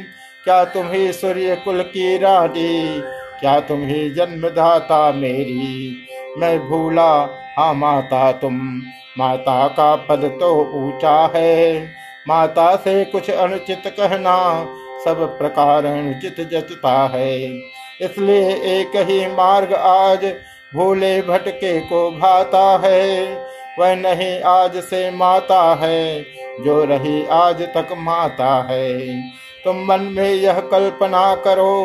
क्या 0.44 0.64
तुम्ही 0.64 1.12
सूर्य 1.12 1.56
कुल 1.56 1.80
की 1.80 2.18
रानी? 2.18 3.02
क्या 3.40 3.60
तुम्ही 3.60 4.10
जन्मदाता 4.10 5.12
मेरी? 5.12 5.96
मैं 6.38 6.68
भूला 6.68 7.28
हाँ 7.58 7.74
माता 7.74 8.32
तुम। 8.32 8.82
माता 9.18 9.68
का 9.68 9.96
पद 9.96 10.36
तो 10.40 10.70
ऊँचा 10.74 11.32
है। 11.34 11.88
माता 12.28 12.76
से 12.76 13.04
कुछ 13.04 13.30
अनुचित 13.30 13.82
कहना 13.86 14.66
सब 15.04 15.22
प्रकार 15.38 15.84
अनुचित 15.86 16.40
जचता 16.50 16.96
है। 17.06 17.38
इसलिए 18.00 18.54
एक 18.72 18.96
ही 19.08 19.26
मार्ग 19.26 19.72
आज 19.74 20.24
भूले 20.74 21.20
भटके 21.22 21.78
को 21.80 22.10
भाता 22.10 22.66
है। 22.84 23.24
वह 23.78 23.94
नहीं 23.94 24.40
आज 24.42 24.76
से 24.84 25.10
माता 25.10 25.62
है, 25.82 26.22
जो 26.64 26.84
रही 26.84 27.24
आज 27.32 27.62
तक 27.76 27.94
माता 27.98 28.54
है। 28.70 29.22
तुम 29.64 29.84
मन 29.84 30.00
में 30.12 30.30
यह 30.30 30.60
कल्पना 30.62 31.34
करो, 31.34 31.84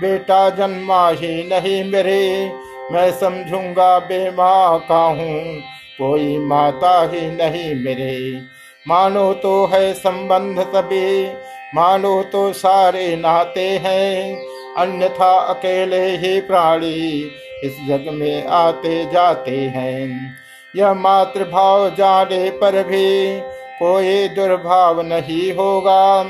बेटा 0.00 0.48
जन्मा 0.50 1.08
ही 1.10 1.48
नहीं 1.48 1.82
मेरे। 1.84 2.52
मैं 2.92 3.10
समझूँगा 3.12 3.98
बेमा 3.98 4.78
का 4.78 5.02
हूँ, 5.02 5.60
कोई 5.98 6.38
माता 6.38 7.00
ही 7.04 7.20
नहीं 7.30 7.74
मेरे। 7.84 8.40
मानो 8.86 9.32
तो 9.34 9.66
है 9.66 9.92
संबंध 9.94 10.60
सभी 10.66 11.26
मानो 11.74 12.22
तो 12.22 12.52
सारे 12.52 13.16
नाते 13.16 13.66
हैं, 13.84 14.36
अन्यथा 14.76 15.32
अकेले 15.38 16.04
ही 16.16 16.40
प्राणी 16.40 17.30
इस 17.64 17.76
जग 17.88 18.04
में 18.12 18.46
आते 18.46 19.04
जाते 19.12 19.56
हैं। 19.56 20.36
यह 20.76 20.92
मातृभाव 20.94 21.88
जाने 21.90 22.50
पर 22.50 22.82
भी 22.82 23.40
कोई 23.78 24.28
दुर्भाव 24.28 25.00
नहीं 25.00 25.52
होगा। 25.52 26.22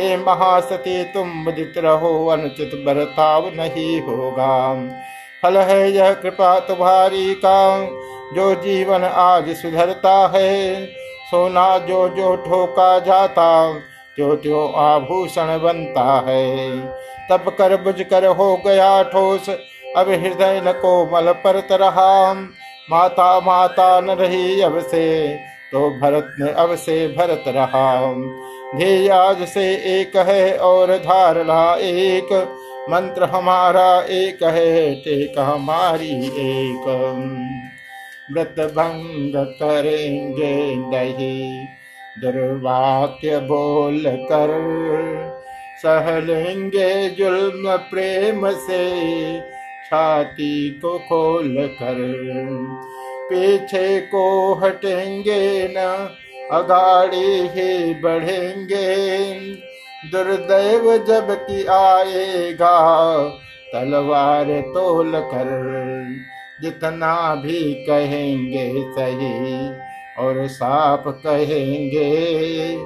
हे 0.00 0.16
महासती, 0.16 1.02
तुम 1.04 1.28
मुदित 1.28 1.74
रहो, 1.76 2.26
अनुचित 2.26 2.70
बर्ताव 2.86 3.50
नहीं 3.54 4.00
होगा। 4.00 4.74
फल 5.42 5.56
है 5.58 5.90
यह 5.92 6.12
कृपा 6.12 6.58
तुम्हारी 6.60 7.34
का, 7.34 7.86
जो 8.34 8.54
जीवन 8.54 9.04
आज 9.04 9.50
सुधरता 9.56 10.16
है। 10.34 10.86
सोना 11.26 11.66
जो 11.78 12.08
जो 12.08 12.34
ठोका 12.36 12.98
जाता 12.98 13.50
त्यो 14.16 14.36
त्यो 14.36 14.66
आभूषण 14.66 15.58
बनता 15.58 16.24
है? 16.26 16.78
तब 17.30 17.48
कर 17.58 17.76
बुझ 17.76 18.02
कर 18.02 18.26
हो 18.26 18.56
गया 18.56 19.02
ठोस। 19.02 19.48
अब 19.96 20.08
हृदय 20.08 20.62
न 20.66 20.72
कोमल 20.72 21.32
परत 21.32 21.68
रहा। 21.72 22.34
माता 22.90 23.40
माता 23.40 24.00
न 24.00 24.10
रही 24.10 24.60
अब 24.62 24.78
से 24.80 25.34
तो 25.72 25.90
भरत 26.00 26.34
ने 26.40 26.50
अब 26.52 26.74
से 26.74 27.08
भरत 27.08 27.44
रहा। 27.48 28.12
ध्येय 28.76 29.08
आज 29.08 29.42
से 29.48 29.64
एक 30.00 30.16
है 30.16 30.56
और 30.56 30.96
धारणा 30.96 31.76
एक। 31.80 32.52
मंत्र 32.90 33.24
हमारा 33.24 34.00
एक 34.00 34.44
है, 34.44 34.94
टेक 34.94 35.38
हमारी 35.38 36.26
एक। 36.26 36.84
व्रत 38.32 38.70
भंग 38.70 39.32
करेंगे 39.36 40.76
नहीं। 40.76 41.66
दुर्वाक्य 42.20 43.38
बोल 43.38 44.02
कर 44.06 44.48
सहलेंगे 45.82 47.10
जुल्म 47.10 47.76
प्रेम 47.76 48.50
से, 48.50 49.40
छाती 49.86 50.70
को 50.70 50.98
खोल 50.98 51.70
कर। 51.82 51.96
पीछे 53.30 54.00
को 54.00 54.54
हटेंगे 54.54 55.68
न, 55.68 56.08
अगाड़ी 56.52 57.48
ही 57.48 57.94
बढ़ेंगे। 57.94 58.96
दुर्दैव 60.12 60.96
जब 60.96 61.30
की 61.30 61.64
आएगा, 61.64 63.28
तलवार 63.72 64.60
तोल 64.60 65.12
कर। 65.16 65.66
जितना 66.62 67.34
भी 67.34 67.74
कहेंगे 67.74 68.72
सही 68.86 69.85
और 70.18 70.46
साफ़ 70.46 71.08
कहेंगे, 71.08 72.76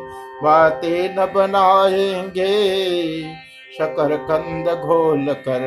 बातें 0.43 1.15
न 1.15 1.33
बनाएँगे। 1.35 2.51
शकर 3.79 4.17
कंद 4.17 4.69
घोल 4.69 5.27
कर 5.33 5.63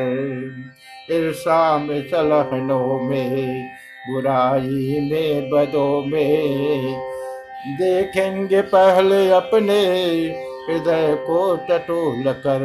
ईर्षा 1.10 1.78
में 1.78 2.10
चलहनों 2.10 3.00
में, 3.00 3.68
बुराई 4.10 5.08
में 5.12 5.50
बदों 5.50 6.06
में। 6.06 7.00
देखेंगे 7.66 8.60
पहले 8.60 9.30
अपने 9.30 9.80
हृदय 10.68 11.14
को 11.14 11.56
टटोल 11.56 12.32
कर। 12.32 12.60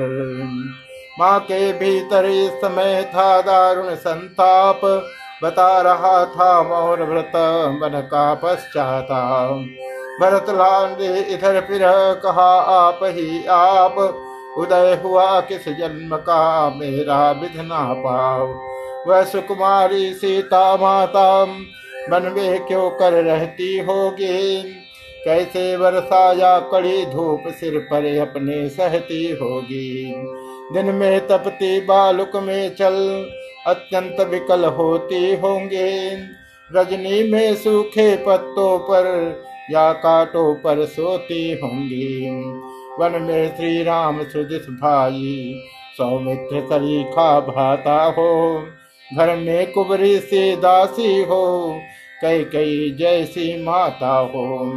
माँ 1.20 1.39
के 1.39 1.74
भीतर 1.74 2.26
इस 2.26 2.50
समय 2.50 3.12
था 3.16 3.41
दारुण 3.41 3.95
संताप 3.95 4.82
बता 5.44 5.82
रहा 5.82 6.26
था 6.26 6.64
मौन 6.64 7.04
व्रत, 7.04 7.32
मन 7.84 8.08
का 8.12 8.34
पश्चाता। 8.34 9.50
भरत 10.22 10.46
लाल 10.50 10.98
ने 11.02 11.20
इधर 11.20 11.62
फिर 11.62 11.80
कहा, 12.16 12.62
आप 12.62 13.00
ही 13.04 13.46
आप, 13.46 14.26
उदय 14.58 15.00
हुआ 15.04 15.40
किस 15.40 15.66
जन्म 15.70 16.18
का 16.18 16.70
मेरा 16.70 17.32
विधना 17.32 17.94
पाओ। 17.94 18.48
वह 19.08 19.24
सुकुमारी 19.24 20.14
सीता 20.14 20.76
माता, 20.76 21.46
मन 22.10 22.34
में 22.36 22.66
क्यों 22.66 22.90
कर 22.90 23.14
रहती 23.14 23.80
होगी? 23.80 24.64
कैसे 25.26 25.78
वर्षा 25.78 26.32
या 26.32 26.60
कड़ी 26.60 27.06
धूप 27.06 27.44
सिर 27.48 27.80
पर 27.80 28.20
अपने 28.20 28.70
सहती 28.70 29.38
होगी? 29.42 30.14
दिन 30.74 30.96
में 30.96 31.28
तपती 31.28 31.82
बालुक 31.82 32.36
में 32.36 32.76
चल 32.76 33.26
अत्यंत 33.70 34.22
विकल 34.22 34.65
होती 34.65 35.36
होंगे। 35.36 36.17
रजनी 36.76 37.32
में 37.32 37.55
सूखे 37.55 38.15
पत्तों 38.15 38.80
पर 38.80 39.05
या 39.72 39.91
कांटों 39.93 40.53
पर 40.55 40.86
सोती 40.86 41.59
होंगी। 41.63 42.30
वन 42.99 43.22
में 43.22 43.57
श्री 43.57 43.84
राम 43.84 44.24
सुदिस 44.24 44.61
भाई, 44.61 45.61
सौमित्र 45.97 46.61
सरीखा 46.61 47.39
भाता 47.39 48.03
हो। 48.03 48.65
घर 49.17 49.36
में 49.36 49.72
कुबरी 49.72 50.20
से 50.20 50.55
दासी 50.55 51.24
हो, 51.24 51.80
कई 52.22 52.43
कई 52.43 52.95
जैसी 52.99 53.63
माता 53.63 54.17
हो। 54.17 54.72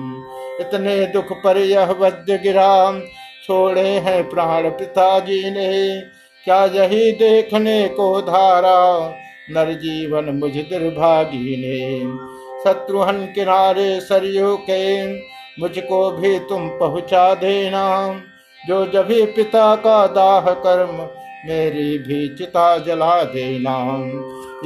इतने 0.60 1.06
दुख 1.06 1.32
पर 1.32 1.58
यह 1.58 1.90
वज्र 1.90 2.40
गिरा, 2.42 3.00
छोड़े 3.46 3.88
हैं 3.88 4.28
प्राण 4.28 4.68
पिताजी 4.70 5.50
ने। 5.50 6.00
क्या 6.44 6.64
यही 6.64 7.12
देखने 7.12 7.88
को 7.88 8.20
धारा? 8.20 9.14
नर 9.50 9.72
जीवन 9.72 10.24
मुझ 10.24 10.52
दुर्भागी 10.52 11.56
ने 11.56 12.16
शत्रुहन 12.64 13.26
किनारे 13.34 14.00
सरयू 14.00 14.56
के, 14.56 15.12
मुझको 15.60 16.10
भी 16.10 16.38
तुम 16.38 16.68
पहुँचा 16.68 17.34
देना। 17.34 18.20
जो 18.68 18.86
जभी 18.86 19.26
पिता 19.26 19.76
का 19.76 20.06
दाह 20.06 20.40
कर्म, 20.40 21.08
मेरी 21.48 21.98
भी 21.98 22.28
चिता 22.28 22.78
जला 22.78 23.22
देना। 23.22 23.98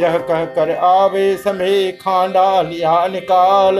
यह 0.03 0.18
कहकर 0.18 0.70
आवे 0.70 1.37
समय 1.37 1.93
खांडा 1.93 2.62
लिया 2.62 3.07
निकाल। 3.07 3.79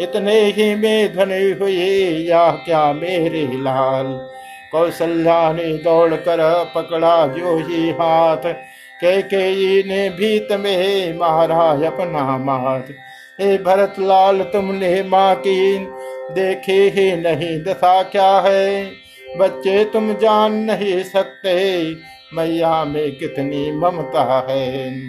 इतने 0.00 0.40
ही 0.40 0.74
में 0.74 1.16
धनी 1.16 1.50
हुई, 1.50 2.26
या 2.28 2.50
क्या 2.50 2.92
मेरे 2.92 3.48
लाल? 3.52 4.34
कौशल्या 4.74 5.52
ने 5.52 5.78
दौड़ 5.78 6.14
कर 6.14 6.64
पकड़ा 6.74 7.26
जो 7.26 7.56
ही 7.56 7.90
हाथ। 7.90 8.52
के 9.00 9.22
के 9.22 9.82
ने 9.82 10.10
भी 10.10 10.38
तुम्हें 10.38 11.18
मारा 11.18 11.88
अपना 11.88 12.38
माथ। 12.38 12.92
हे 13.40 13.58
भरत 13.58 13.94
लाल 13.98 14.40
तुमने 14.40 15.02
माँ 15.02 15.34
की 15.34 15.78
देखे 16.30 16.72
ही 16.72 17.16
नहीं, 17.16 17.64
दशा 17.64 18.02
क्या 18.02 18.38
है? 18.40 18.92
बच्चे 19.36 19.84
तुम 19.84 20.12
जान 20.12 20.52
नहीं 20.52 21.02
सकते, 21.02 21.82
मैया 22.34 22.84
में 22.84 23.12
कितनी 23.12 23.72
ममता 23.72 24.46
है। 24.50 25.00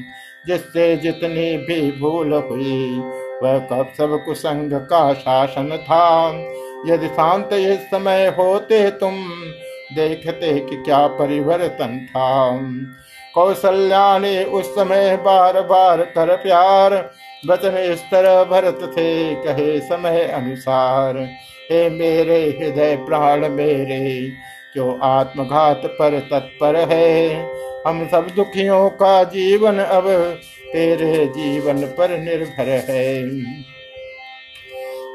जिससे 0.47 0.97
जितनी 0.97 1.57
भी 1.57 1.91
भूल 1.91 2.33
हुई, 2.33 3.01
वह 3.43 3.57
कब 3.59 3.91
सब 3.97 4.25
कुसंग 4.25 4.73
का 4.73 5.13
शासन 5.13 5.77
था। 5.77 6.31
यदि 6.87 7.07
शांत 7.07 7.49
इस 7.53 7.79
समय 7.79 8.35
होते 8.37 8.91
तुम, 8.91 9.13
देखते 9.95 10.59
कि 10.59 10.75
क्या 10.75 11.07
परिवर्तन 11.07 12.05
था। 12.09 12.59
कौशल्या 13.35 14.17
ने 14.19 14.43
उस 14.43 14.65
समय 14.65 15.17
बार 15.17 15.61
बार 15.61 16.01
कर 16.01 16.35
प्यार, 16.35 17.11
वचन 17.49 17.77
इस 17.77 18.01
तरह 18.01 18.43
भरत 18.43 18.79
थे, 18.83 19.35
कहे 19.35 19.79
समय 19.79 20.23
अनुसार, 20.23 21.17
हे 21.71 21.89
मेरे 21.89 22.57
हृदय 22.59 22.95
प्राण 22.95 23.49
मेरे 23.49 24.31
जो 24.75 24.99
आत्मघात 25.03 25.81
पर 25.85 26.19
तत्पर 26.19 26.75
है? 26.75 27.29
हम 27.87 28.07
सब 28.07 28.27
दुखियों 28.35 28.89
का 28.89 29.23
जीवन 29.23 29.79
अब 29.79 30.03
तेरे 30.73 31.25
जीवन 31.25 31.81
पर 31.81 32.17
निर्भर 32.17 32.69
है। 32.89 33.23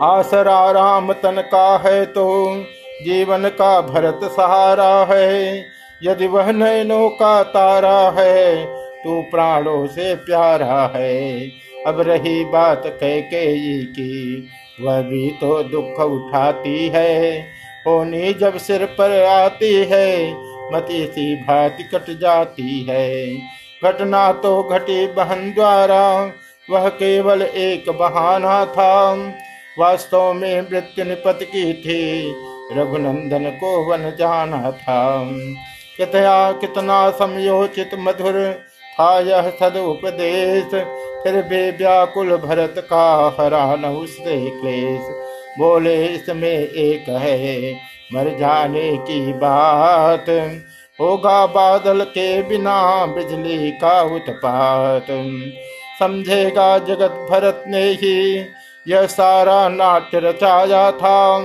आसरा 0.02 0.70
राम 0.70 1.12
तन 1.12 1.42
का 1.52 1.82
है 1.86 2.06
तो 2.06 2.56
जीवन 3.04 3.48
का 3.48 3.80
भरत 3.80 4.20
सहारा 4.24 5.06
है। 5.10 5.64
यदि 6.02 6.26
वह 6.26 6.50
नयनों 6.52 7.08
का 7.08 7.42
तारा 7.42 8.14
है, 8.18 8.64
तू 9.04 9.22
प्राणों 9.22 9.86
से 9.86 10.14
प्यारा 10.14 10.92
है। 10.96 11.40
अब 11.86 12.00
रही 12.00 12.44
बात 12.44 12.82
कह 12.86 13.20
के 13.20 13.82
की 13.84 14.48
वह 14.80 15.00
भी 15.00 15.30
तो 15.30 15.62
दुख 15.62 16.00
उठाती 16.00 16.88
है। 16.88 17.40
होनी 17.86 18.32
जब 18.32 18.56
सिर 18.56 18.84
पर 18.84 19.24
आती 19.24 19.74
है, 19.74 20.32
मती 20.74 21.06
सी 21.06 21.36
भांति 21.36 21.82
कट 21.82 22.10
जाती 22.20 22.86
है। 22.90 23.36
घटना 23.84 24.32
तो 24.32 24.62
घटी 24.62 25.06
बहन 25.06 25.52
द्वारा, 25.54 26.32
वह 26.70 26.88
केवल 26.88 27.42
एक 27.42 27.90
बहाना 27.90 28.64
था। 28.64 29.14
वास्तव 29.80 30.32
में 30.32 30.62
मृत्यु 30.62 31.04
निपत 31.04 31.38
की 31.42 31.72
थी। 31.72 32.32
रघुनंदन 32.72 33.44
को 33.50 33.90
वन 33.90 34.12
जाना 34.18 34.70
था। 34.70 35.30
कितया 35.96 36.52
कितना 36.52 37.10
समयोचित 37.10 37.90
मधुर 37.94 38.60
था 39.00 39.20
यह 39.20 39.50
सदुपदेश। 39.50 40.64
फिर 41.22 41.42
भी 41.42 41.70
व्याकुल 41.70 42.36
भरत 42.36 42.74
का 42.78 43.36
हरा 43.40 43.76
न 43.76 43.84
उससे 43.84 44.50
क्लेश। 44.50 45.00
बोले, 45.58 46.06
इसमें 46.06 46.58
एक 46.58 47.08
है, 47.08 47.72
मर 48.14 48.36
जाने 48.38 48.96
की 48.96 49.32
बात। 49.32 50.26
होगा 51.00 51.46
बादल 51.46 52.00
के 52.00 52.42
बिना 52.42 53.06
बिजली 53.06 53.70
का 53.70 54.02
उत्पात। 54.02 55.06
समझेगा 55.98 56.78
जगत 56.78 57.28
भरत 57.30 57.64
ने 57.66 57.84
ही 57.84 58.44
यह 58.86 59.06
सारा 59.06 59.68
नाट्य 59.68 60.18
रचाया 60.18 60.90
था 60.92 61.36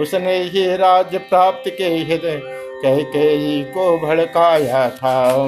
उसने 0.00 0.36
ही 0.44 0.64
राज्य 0.76 1.18
प्राप्त 1.20 1.68
के 1.68 1.84
हित 1.84 2.22
कह 2.82 3.02
के 3.04 3.62
को 3.64 3.96
भड़काया 3.98 4.88
था। 4.90 5.46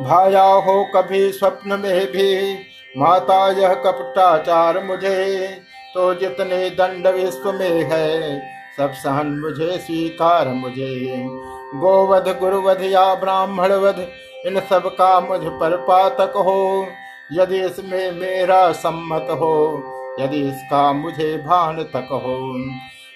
भाया 0.00 0.42
हो 0.42 0.84
कभी 0.94 1.30
स्वप्न 1.32 1.78
में 1.80 2.06
भी, 2.06 2.54
माता 2.96 3.50
यह 3.52 3.74
कपटाचार 3.76 4.82
मुझे 4.84 5.46
तो 5.94 6.12
जितने 6.14 6.68
दंड 6.70 7.06
विश्व 7.06 7.52
में 7.52 7.82
है, 7.82 8.38
सब 8.76 8.92
सहन 8.94 9.38
मुझे 9.40 9.76
स्वीकार 9.78 10.48
मुझे। 10.48 11.26
गोवध, 11.74 12.28
गुरुवध 12.40 12.82
या 12.82 13.14
ब्राह्मण 13.14 13.72
वध 13.74 14.06
इन 14.46 14.60
सब 14.60 14.88
का 14.94 15.20
मुझ 15.20 15.40
पर 15.40 15.76
पातक 15.88 16.36
हो 16.38 16.86
यदि 17.32 17.60
इसमें 17.60 18.12
मेरा 18.12 18.72
सम्मत 18.72 19.26
हो, 19.30 19.82
यदि 20.20 20.48
इसका 20.48 20.92
मुझे 20.92 21.36
भान 21.36 21.82
तक 21.82 22.08
हो, 22.12 22.56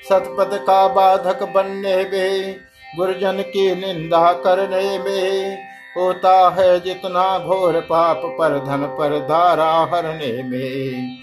सतपद 0.08 0.50
का 0.66 0.88
बाधक 0.88 1.42
बनने 1.42 1.96
में, 1.96 2.56
गुरजन 2.96 3.42
की 3.42 3.74
निंदा 3.74 4.32
करने 4.32 4.98
में, 4.98 5.58
होता 5.96 6.50
है 6.50 6.80
जितना 6.80 7.38
घोर 7.38 7.80
पाप 7.80 8.22
पर 8.24 8.58
धन 8.58 8.86
पर 8.98 9.18
धारा 9.18 9.72
हरने 9.94 10.42
में। 10.42 11.16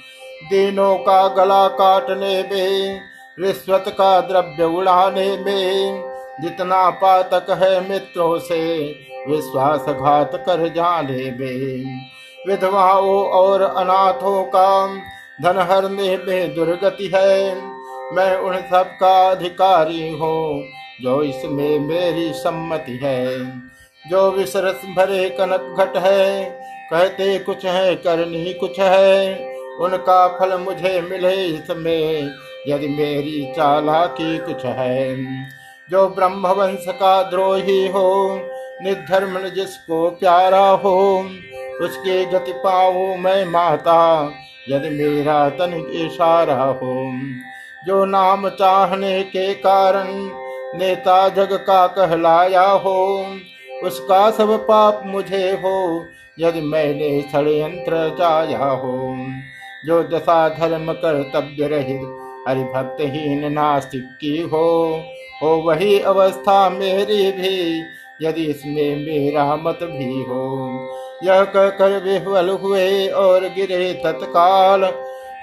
दीनों 0.49 0.97
का 0.97 1.27
गला 1.27 1.67
काटने 1.67 2.43
में, 2.43 3.01
रिश्वत 3.39 3.85
का 3.87 4.21
द्रव्य 4.21 4.63
उड़ाने 4.63 5.37
में, 5.37 6.03
जितना 6.41 6.89
पातक 6.89 7.49
है 7.49 7.89
मित्रों 7.89 8.39
से, 8.39 8.81
विश्वासघात 9.27 10.31
कर 10.35 10.67
जाने 10.67 11.31
में। 11.31 12.11
विधवाओं 12.47 13.25
और 13.25 13.61
अनाथों 13.61 14.43
का 14.43 14.87
धन 15.41 15.57
हरने 15.59 16.17
में 16.17 16.55
दुर्गति 16.55 17.11
है। 17.15 17.55
मैं 18.13 18.37
उन 18.37 18.57
सब 18.57 18.85
का 19.01 19.29
अधिकारी 19.29 20.09
हूँ, 20.09 20.63
जो 21.01 21.23
इसमें 21.23 21.79
मेरी 21.79 22.33
सम्मति 22.33 22.99
है। 23.03 23.37
जो 24.09 24.31
विसरस 24.31 24.81
भरे 24.97 25.29
कनक 25.29 25.75
घट 25.79 25.97
है, 25.97 26.43
कहते 26.91 27.39
कुछ 27.39 27.65
है, 27.65 27.95
करनी 27.95 28.53
कुछ 28.53 28.79
है। 28.79 29.35
उनका 29.79 30.27
फल 30.27 30.57
मुझे 30.57 31.01
मिले 31.01 31.35
इसमें, 31.45 32.31
यदि 32.67 32.87
मेरी 32.87 33.53
चालाकी 33.55 34.37
कुछ 34.37 34.65
है। 34.65 35.15
जो 35.89 36.07
ब्रह्म 36.07 36.47
वंश 36.47 36.85
का 36.89 37.21
द्रोही 37.23 37.87
हो 37.87 38.39
निर्धर्म 38.81 39.49
जिसको 39.49 40.09
प्यारा 40.09 40.67
हो 40.69 41.29
उसके 41.81 42.25
गति 42.25 42.53
पाऊ 42.53 43.15
मैं 43.15 43.45
माता, 43.45 44.31
यदि 44.69 44.89
मेरा 44.89 45.49
तन 45.49 45.73
इशारा 45.73 46.63
हो। 46.63 47.11
जो 47.85 48.05
नाम 48.05 48.49
चाहने 48.49 49.23
के 49.23 49.53
कारण 49.53 50.07
नेता 50.79 51.29
जग 51.29 51.53
का 51.53 51.87
कहलाया 51.87 52.69
हो, 52.69 53.25
उसका 53.83 54.31
सब 54.31 54.57
पाप 54.67 55.01
मुझे 55.05 55.51
हो, 55.51 56.05
यदि 56.39 56.61
मैंने 56.61 57.21
षडयंत्र 57.21 58.09
चाया 58.09 58.65
हो। 58.65 59.17
जो 59.85 60.03
दशा 60.03 60.49
धर्म 60.49 60.93
कर्तव्य 60.93 61.67
रहित 61.67 62.17
हरिभक्तहीन 62.47 63.51
नास्तिक 63.51 64.03
की 64.21 64.41
हो 64.41 64.99
हो 65.43 65.49
वही 65.55 65.99
अवस्था 65.99 66.69
मेरी 66.69 67.31
भी, 67.31 67.81
यदि 68.21 68.43
इसमें 68.43 68.95
मेरा 68.95 69.55
मत 69.55 69.79
भी 69.81 70.23
हो। 70.23 70.79
यह 71.23 71.43
कहकर 71.43 72.03
विह्वल 72.03 72.49
हुए 72.49 73.07
और 73.07 73.41
गिरे 73.41 73.93
तत्काल। 73.93 74.91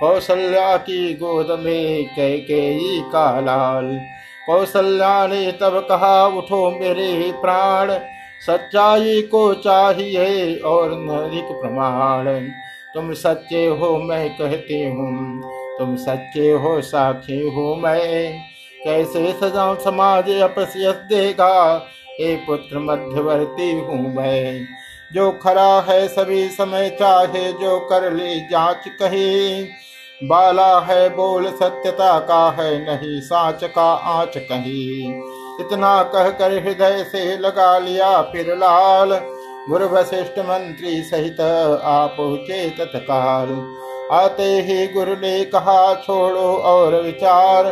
कौशल्या 0.00 0.76
की 0.76 1.14
गोद 1.14 1.60
में 1.60 2.04
कह 2.04 2.36
के 2.36 3.00
का 3.00 3.40
लाल 3.40 4.00
कौशल्या 4.46 5.26
ने 5.26 5.52
तब 5.52 5.86
कहा, 5.88 6.26
उठो 6.26 6.70
मेरे 6.70 7.32
प्राण, 7.32 7.90
सच्चाई 8.46 9.22
को 9.22 9.54
चाहिए 9.54 10.56
और 10.56 10.90
नरिक 10.92 11.44
प्रमाण। 11.44 12.48
तुम 12.94 13.12
सच्चे 13.12 13.66
हो, 13.66 13.96
मैं 13.96 14.30
कहती 14.30 14.84
हूँ। 14.84 15.42
तुम 15.78 15.96
सच्चे 15.96 16.50
हो, 16.50 16.80
साक्षी 16.80 17.48
हो 17.48 17.74
मैं। 17.74 18.38
कैसे 18.84 19.32
सजा 19.32 19.74
समाज 19.74 20.30
अपस्यस 20.30 20.94
देगा? 20.94 21.86
हे 22.20 22.36
पुत्र 22.36 22.78
मध्यवर्ती 22.78 23.72
हूँ 23.72 24.14
मैं। 24.14 24.66
जो 25.10 25.30
खरा 25.42 25.80
है 25.80 26.06
सभी 26.08 26.48
समय 26.48 26.88
चाहे 26.90 27.52
जो 27.52 27.78
कर 27.80 28.12
ले 28.12 28.34
जाँच 28.50 28.88
कही। 29.02 29.62
बाला 30.20 30.78
है 30.80 31.08
बोल 31.08 31.46
सत्यता 31.46 32.18
का 32.20 32.50
है, 32.50 32.78
नहीं 32.80 33.20
साच 33.20 33.64
का 33.64 33.90
आँच 33.92 34.36
कही। 34.36 35.04
इतना 35.60 36.02
कहकर 36.04 36.52
हृदय 36.58 37.04
से 37.04 37.36
लगा 37.38 37.78
लिया 37.78 38.10
फिर 38.22 38.54
लाल। 38.56 39.18
गुरु 39.68 39.88
वशिष्ठ 39.88 40.38
मंत्री 40.40 41.02
सहित 41.02 41.40
आप 41.40 42.14
पहुँचे 42.18 42.68
तत्काल 42.70 43.48
आते 44.12 44.42
ही 44.60 44.86
गुरु 44.86 45.14
ने 45.14 45.44
कहा, 45.44 45.94
छोड़ो 45.96 46.52
और 46.56 47.00
विचार। 47.02 47.64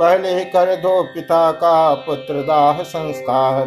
पहले 0.00 0.44
कर 0.44 0.74
दो 0.76 1.02
पिता 1.04 1.50
का 1.52 1.94
पुत्र 2.04 2.42
दाह 2.42 2.82
संस्कार। 2.82 3.66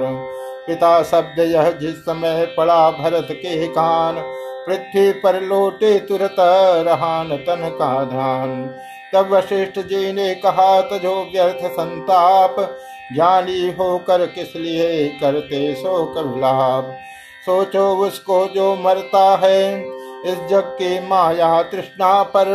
पिता 0.68 1.02
शब्द 1.04 1.40
यह 1.40 1.70
जिस 1.72 1.96
समय 1.96 2.46
पड़ा 2.58 2.92
भरत 2.92 3.28
के 3.32 3.68
कान, 3.68 4.16
पृथ्वी 4.68 5.12
पर 5.14 5.42
लोटे 5.42 5.98
तुरत 6.00 6.36
रहान 6.88 7.38
तन 7.38 7.70
का 7.80 8.04
ध्यान। 8.04 8.66
तब 9.14 9.32
वशिष्ठ 9.32 9.80
जी 9.80 10.12
ने 10.14 10.34
कहा 10.36 10.82
तजो 10.82 11.16
व्यर्थ 11.34 11.66
संताप, 11.66 12.56
ज्ञानी 13.14 13.72
होकर 13.72 14.26
किस 14.26 14.56
लिए 14.56 15.08
करते 15.22 15.74
सो 15.76 16.06
कविलाप 16.06 16.98
सोचो 17.46 17.88
उसको 17.98 18.46
जो 18.46 18.76
मरता 18.76 19.40
है, 19.44 19.82
इस 20.26 20.38
जग 20.50 20.76
की 20.82 21.08
माया 21.08 21.62
तृष्णा 21.62 22.24
पर 22.24 22.48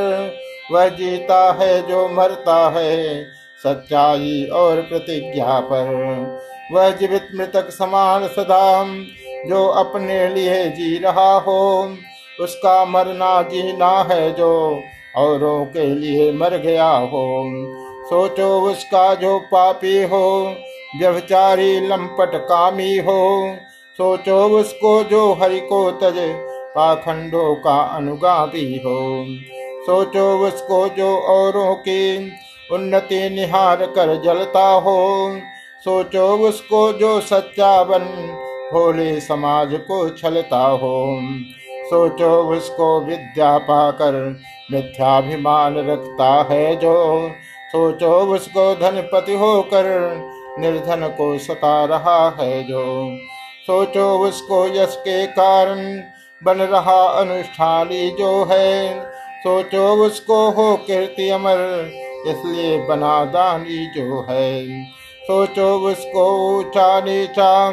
वह 0.73 0.89
जीता 0.89 1.41
है 1.53 1.81
जो 1.89 2.09
मरता 2.09 2.57
है, 2.71 3.25
सच्चाई 3.65 4.49
और 4.53 4.81
प्रतिज्ञा 4.81 5.61
पर। 5.61 6.47
वह 6.73 6.91
जीवित 6.91 7.29
मृतक 7.35 7.71
समान 7.71 8.29
सदा, 8.29 8.85
जो 9.47 9.66
अपने 9.69 10.29
लिए 10.29 10.69
जी 10.69 10.99
रहा 10.99 11.39
हो, 11.39 11.95
उसका 12.41 12.85
मरना 12.85 13.43
जीना 13.43 14.09
है 14.11 14.31
जो 14.35 14.83
औरों 15.16 15.64
के 15.64 15.87
लिए 15.95 16.33
मर 16.33 16.57
गया 16.57 16.91
हो। 16.91 17.45
सोचो 18.11 18.61
उसका 18.61 19.14
जो 19.14 19.39
पापी 19.39 20.03
हो 20.03 20.55
व्यवचारी 21.01 21.81
लंपट 21.81 22.31
कामी 22.35 22.99
हो। 22.99 23.55
सोचो 23.99 24.37
उसको 24.49 25.03
जो 25.05 25.33
हरि 25.33 25.61
को 25.61 25.91
तजे 25.91 26.33
पाखंडों 26.75 27.55
का 27.55 27.81
अनुगामी 27.81 28.81
हो। 28.87 29.27
सोचो 29.87 30.47
उसको 30.47 30.89
जो 30.89 31.19
औरों 31.19 31.75
की 31.75 32.33
उन्नति 32.73 33.29
निहार 33.31 33.77
कर 33.77 34.23
जलता 34.23 34.66
हो। 34.69 35.31
सोचो 35.85 36.49
उसको 36.49 36.93
जो 36.93 37.20
सच्चा 37.20 37.85
बन, 37.85 38.05
भोले 38.72 39.20
समाज 39.20 39.68
को 39.72 40.09
छलता 40.09 40.66
हो। 40.66 41.20
सोचो 41.85 42.57
उसको 42.57 43.01
विद्या 43.01 43.59
पाकर, 43.59 44.41
मिथ्याभिमान 44.72 45.76
रखता 45.76 46.47
है 46.51 46.76
जो। 46.76 47.29
सोचो 47.72 48.20
उसको 48.20 48.74
धनपति 48.74 49.35
होकर, 49.35 49.85
निर्धन 50.59 51.14
को 51.18 51.39
सता 51.39 51.85
रहा 51.85 52.37
है 52.41 52.64
जो। 52.64 53.16
सोचो 53.66 54.18
उसको 54.18 54.66
यश 54.66 54.97
के 54.97 55.26
कारण, 55.26 56.03
बन 56.45 56.57
रहा 56.57 57.09
अनुष्ठानी 57.09 58.11
जो 58.11 58.45
है। 58.45 59.01
सोचो 59.39 60.07
उसको 60.07 60.51
हो 60.51 60.76
कीर्ति 60.76 61.29
अमर, 61.29 61.91
इसलिए 62.26 62.87
बना 62.87 63.24
दानी 63.24 63.87
जो 63.87 64.26
है। 64.31 64.68
सोचो 65.31 65.66
उसको 65.89 66.59
ऊँचा 66.59 67.01
नीचा, 67.01 67.72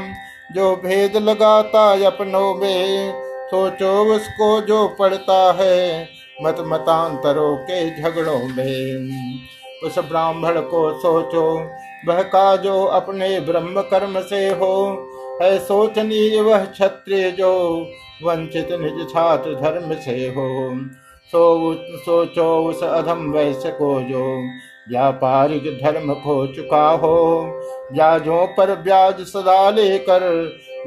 जो 0.52 0.76
भेद 0.76 1.18
लगाता 1.18 2.06
अपनों 2.08 2.56
में। 2.56 3.14
सोचो 3.48 4.16
उसको 4.16 4.62
जो 4.62 4.88
पड़ता 5.00 5.54
है 5.54 6.10
मत 6.44 6.56
मतांतरों 6.60 7.56
के 7.58 8.02
झगड़ों 8.02 8.40
में। 8.40 9.10
उस 9.84 10.00
ब्राह्मण 10.00 10.60
को 10.62 11.00
सोचो, 11.00 11.72
वह 12.08 12.22
का 12.22 12.56
जो 12.56 12.84
अपने 12.84 13.40
ब्रह्म 13.40 13.82
कर्म 13.82 14.22
से 14.22 14.50
हो, 14.50 14.76
है 15.42 15.58
सोचनीय 15.60 16.42
वह 16.42 16.66
क्षत्रिय 16.66 17.32
जो 17.32 17.52
वंचित 18.24 18.72
निज 18.72 19.10
छात्र 19.10 19.56
धर्म 19.56 19.96
से 19.96 20.28
हो। 20.28 20.72
सो 21.34 21.74
सोचो 21.98 22.70
उस 22.70 22.84
अधम 22.84 23.32
वैश्य 23.32 23.70
को 23.72 24.02
जो 24.02 24.44
व्यापारिक 24.90 25.64
धर्म 25.84 26.14
खो 26.14 26.48
चुका 26.48 26.90
हो। 26.90 27.46
ब्याजों 27.94 28.48
पर 28.48 28.76
ब्याज 28.76 29.22
सदा 29.22 29.70
लेकर 29.70 30.20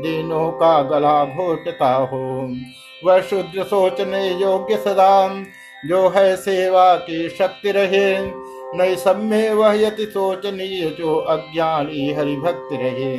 दिनों 0.01 0.51
का 0.51 0.83
गला 0.83 1.25
घोटता 1.25 1.95
हो। 1.95 2.55
वह 3.05 3.21
शुद्ध 3.21 3.63
सोचने 3.63 4.29
योग्य 4.31 4.77
सदा, 4.77 5.43
जो 5.87 6.09
है 6.09 6.37
सेवा 6.37 6.95
की 6.97 7.29
शक्ति 7.29 7.71
रहे। 7.71 8.19
नई 8.75 8.97
सब 8.97 9.23
में 9.23 9.51
वह 9.51 9.83
यति 9.83 10.05
सोचनीय, 10.05 10.91
जो 10.91 11.17
अज्ञानी 11.17 12.13
हरिभक्त 12.13 12.69
रहे। 12.73 13.17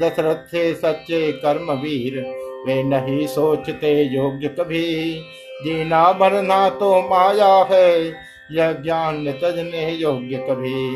दशरथ 0.00 0.50
से 0.50 0.74
सच्चे 0.74 1.32
कर्म 1.32 1.72
वीर 1.72 2.20
वे 2.66 2.82
नहीं 2.82 3.26
सोचते 3.26 4.02
योग्य 4.02 4.48
कभी। 4.48 5.20
जीना 5.64 6.12
मरना 6.12 6.68
तो 6.68 7.02
माया 7.02 7.66
है 7.70 8.10
यह 8.52 8.72
ज्ञान 8.72 9.26
तजने 9.32 9.90
योग्य 9.90 10.36
कभी 10.50 10.94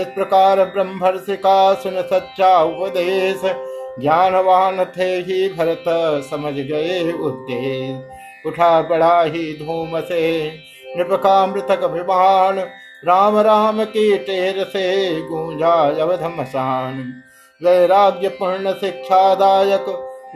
इस 0.00 0.06
प्रकार 0.06 0.64
ब्रह्मर्षि 0.64 1.36
का 1.36 1.74
सुन 1.74 2.00
सच्चा 2.02 2.62
उपदेश। 2.62 3.40
ज्ञानवान 4.00 4.84
थे 4.84 5.10
ही 5.18 5.48
भरत 5.48 5.84
समझ 6.30 6.52
गए 6.52 7.12
उद्देश। 7.12 8.46
उठा 8.46 8.80
पड़ा 8.82 9.22
ही 9.22 9.52
धूम 9.58 10.00
से 10.00 10.22
नृप 10.96 11.12
का 11.12 11.46
मृतक 11.46 11.84
विमान 11.84 12.58
राम 13.04 13.38
राम 13.38 13.84
की 13.84 14.16
टेर 14.18 14.64
से 14.64 15.20
गूंजा 15.20 15.72
अवधमसान। 16.02 17.22
वैराग्य 17.60 18.28
पूर्ण 18.28 18.72
शिक्षादायक 18.72 19.86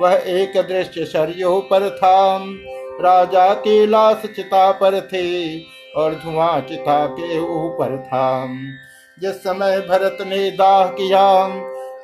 वह 0.01 0.22
एक 0.26 0.53
दृश्य 0.68 1.05
सरयू 1.05 1.59
पर 1.61 1.90
था। 1.90 2.38
राजा 3.01 3.55
की 3.55 3.86
लाश 3.86 4.22
चिता 4.36 4.70
पर 4.72 5.01
थी। 5.01 5.66
और 5.99 6.14
धुआँ 6.14 6.61
चिता 6.61 7.07
के 7.07 7.38
ऊपर 7.38 8.03
था 8.03 8.46
जिस 9.18 9.42
समय 9.44 9.80
भरत 9.80 10.18
ने 10.20 10.51
दाह 10.51 10.86
किया। 10.86 11.49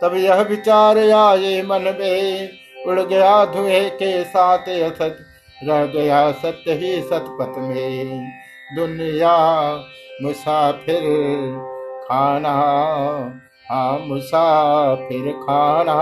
तब 0.03 0.16
यह 0.16 0.40
विचार 0.40 0.99
आए 0.99 1.62
मन 1.62 1.97
में। 2.01 2.49
उड़ 2.86 3.01
गया 3.01 3.45
धुएँ 3.45 3.90
के 3.90 4.24
साथ 4.24 4.59
असत 4.59 5.18
रह 5.64 5.86
गया 5.86 6.32
सत्य 6.32 6.72
ही 6.72 7.03
सतपथ 7.03 7.59
में। 7.59 8.32
दुनिया, 8.76 9.36
मुसाफिर, 10.22 11.03
खाना। 12.05 12.51
हाँ 13.70 13.99
मुसाफिर, 13.99 15.32
खाना। 15.32 15.97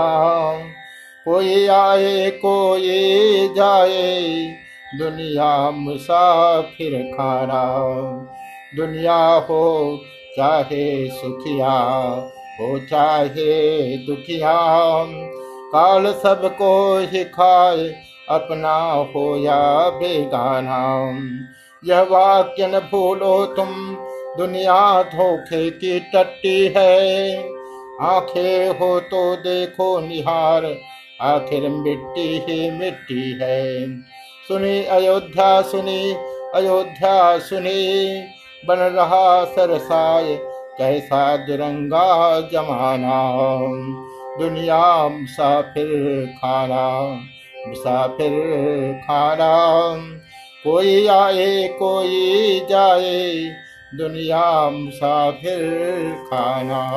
कोई 1.25 1.67
आए, 1.67 2.29
कोई 2.29 2.89
जाए। 3.57 4.62
दुनिया 4.99 5.71
मुसाफिर 5.71 7.11
खाना 7.17 7.63
दुनिया 8.75 9.35
हो 9.35 10.01
चाहे 10.37 11.09
सुखिया, 11.09 11.71
हो 12.59 12.79
चाहे 12.79 13.97
दुखिया। 13.97 14.55
काल 15.71 16.11
सबको 16.13 16.97
ही 16.97 17.23
खाए 17.23 17.87
अपना 18.29 18.75
हो 18.91 19.37
या 19.37 19.89
बेगाना। 19.89 20.81
यह 21.85 22.01
वाक्य 22.01 22.67
न 22.67 22.79
भूलो 22.79 23.45
तुम, 23.45 23.95
दुनिया 24.37 25.03
धोखे 25.03 25.69
की 25.69 25.99
टट्टी 25.99 26.73
है। 26.77 27.37
आँखें 28.01 28.79
हो 28.79 28.99
तो 28.99 29.35
देखो 29.35 29.99
निहार, 29.99 30.75
आखिर 31.21 31.69
मिट्टी 31.69 32.39
ही 32.39 32.71
मिट्टी 32.71 33.39
है। 33.41 33.87
सुनी 34.47 34.83
अयोध्या 34.83 35.61
सुनी 35.61 36.13
अयोध्या 36.55 37.39
सुनी। 37.39 38.21
बन 38.67 38.75
रहा 38.75 39.45
सरसाय, 39.45 40.35
कैसा 40.77 41.37
दुरंगा 41.37 42.41
जमाना। 42.41 43.23
दुनिया 44.39 45.07
मुसाफिर 45.07 46.25
खाना 46.37 46.89
मुसाफिर 47.67 48.31
खाना। 49.03 49.95
कोई 50.63 51.07
आए, 51.07 51.67
कोई 51.67 52.59
जाए, 52.69 53.51
दुनिया 53.95 54.69
मुसाफिर 54.69 55.63
खाना। 56.25 56.91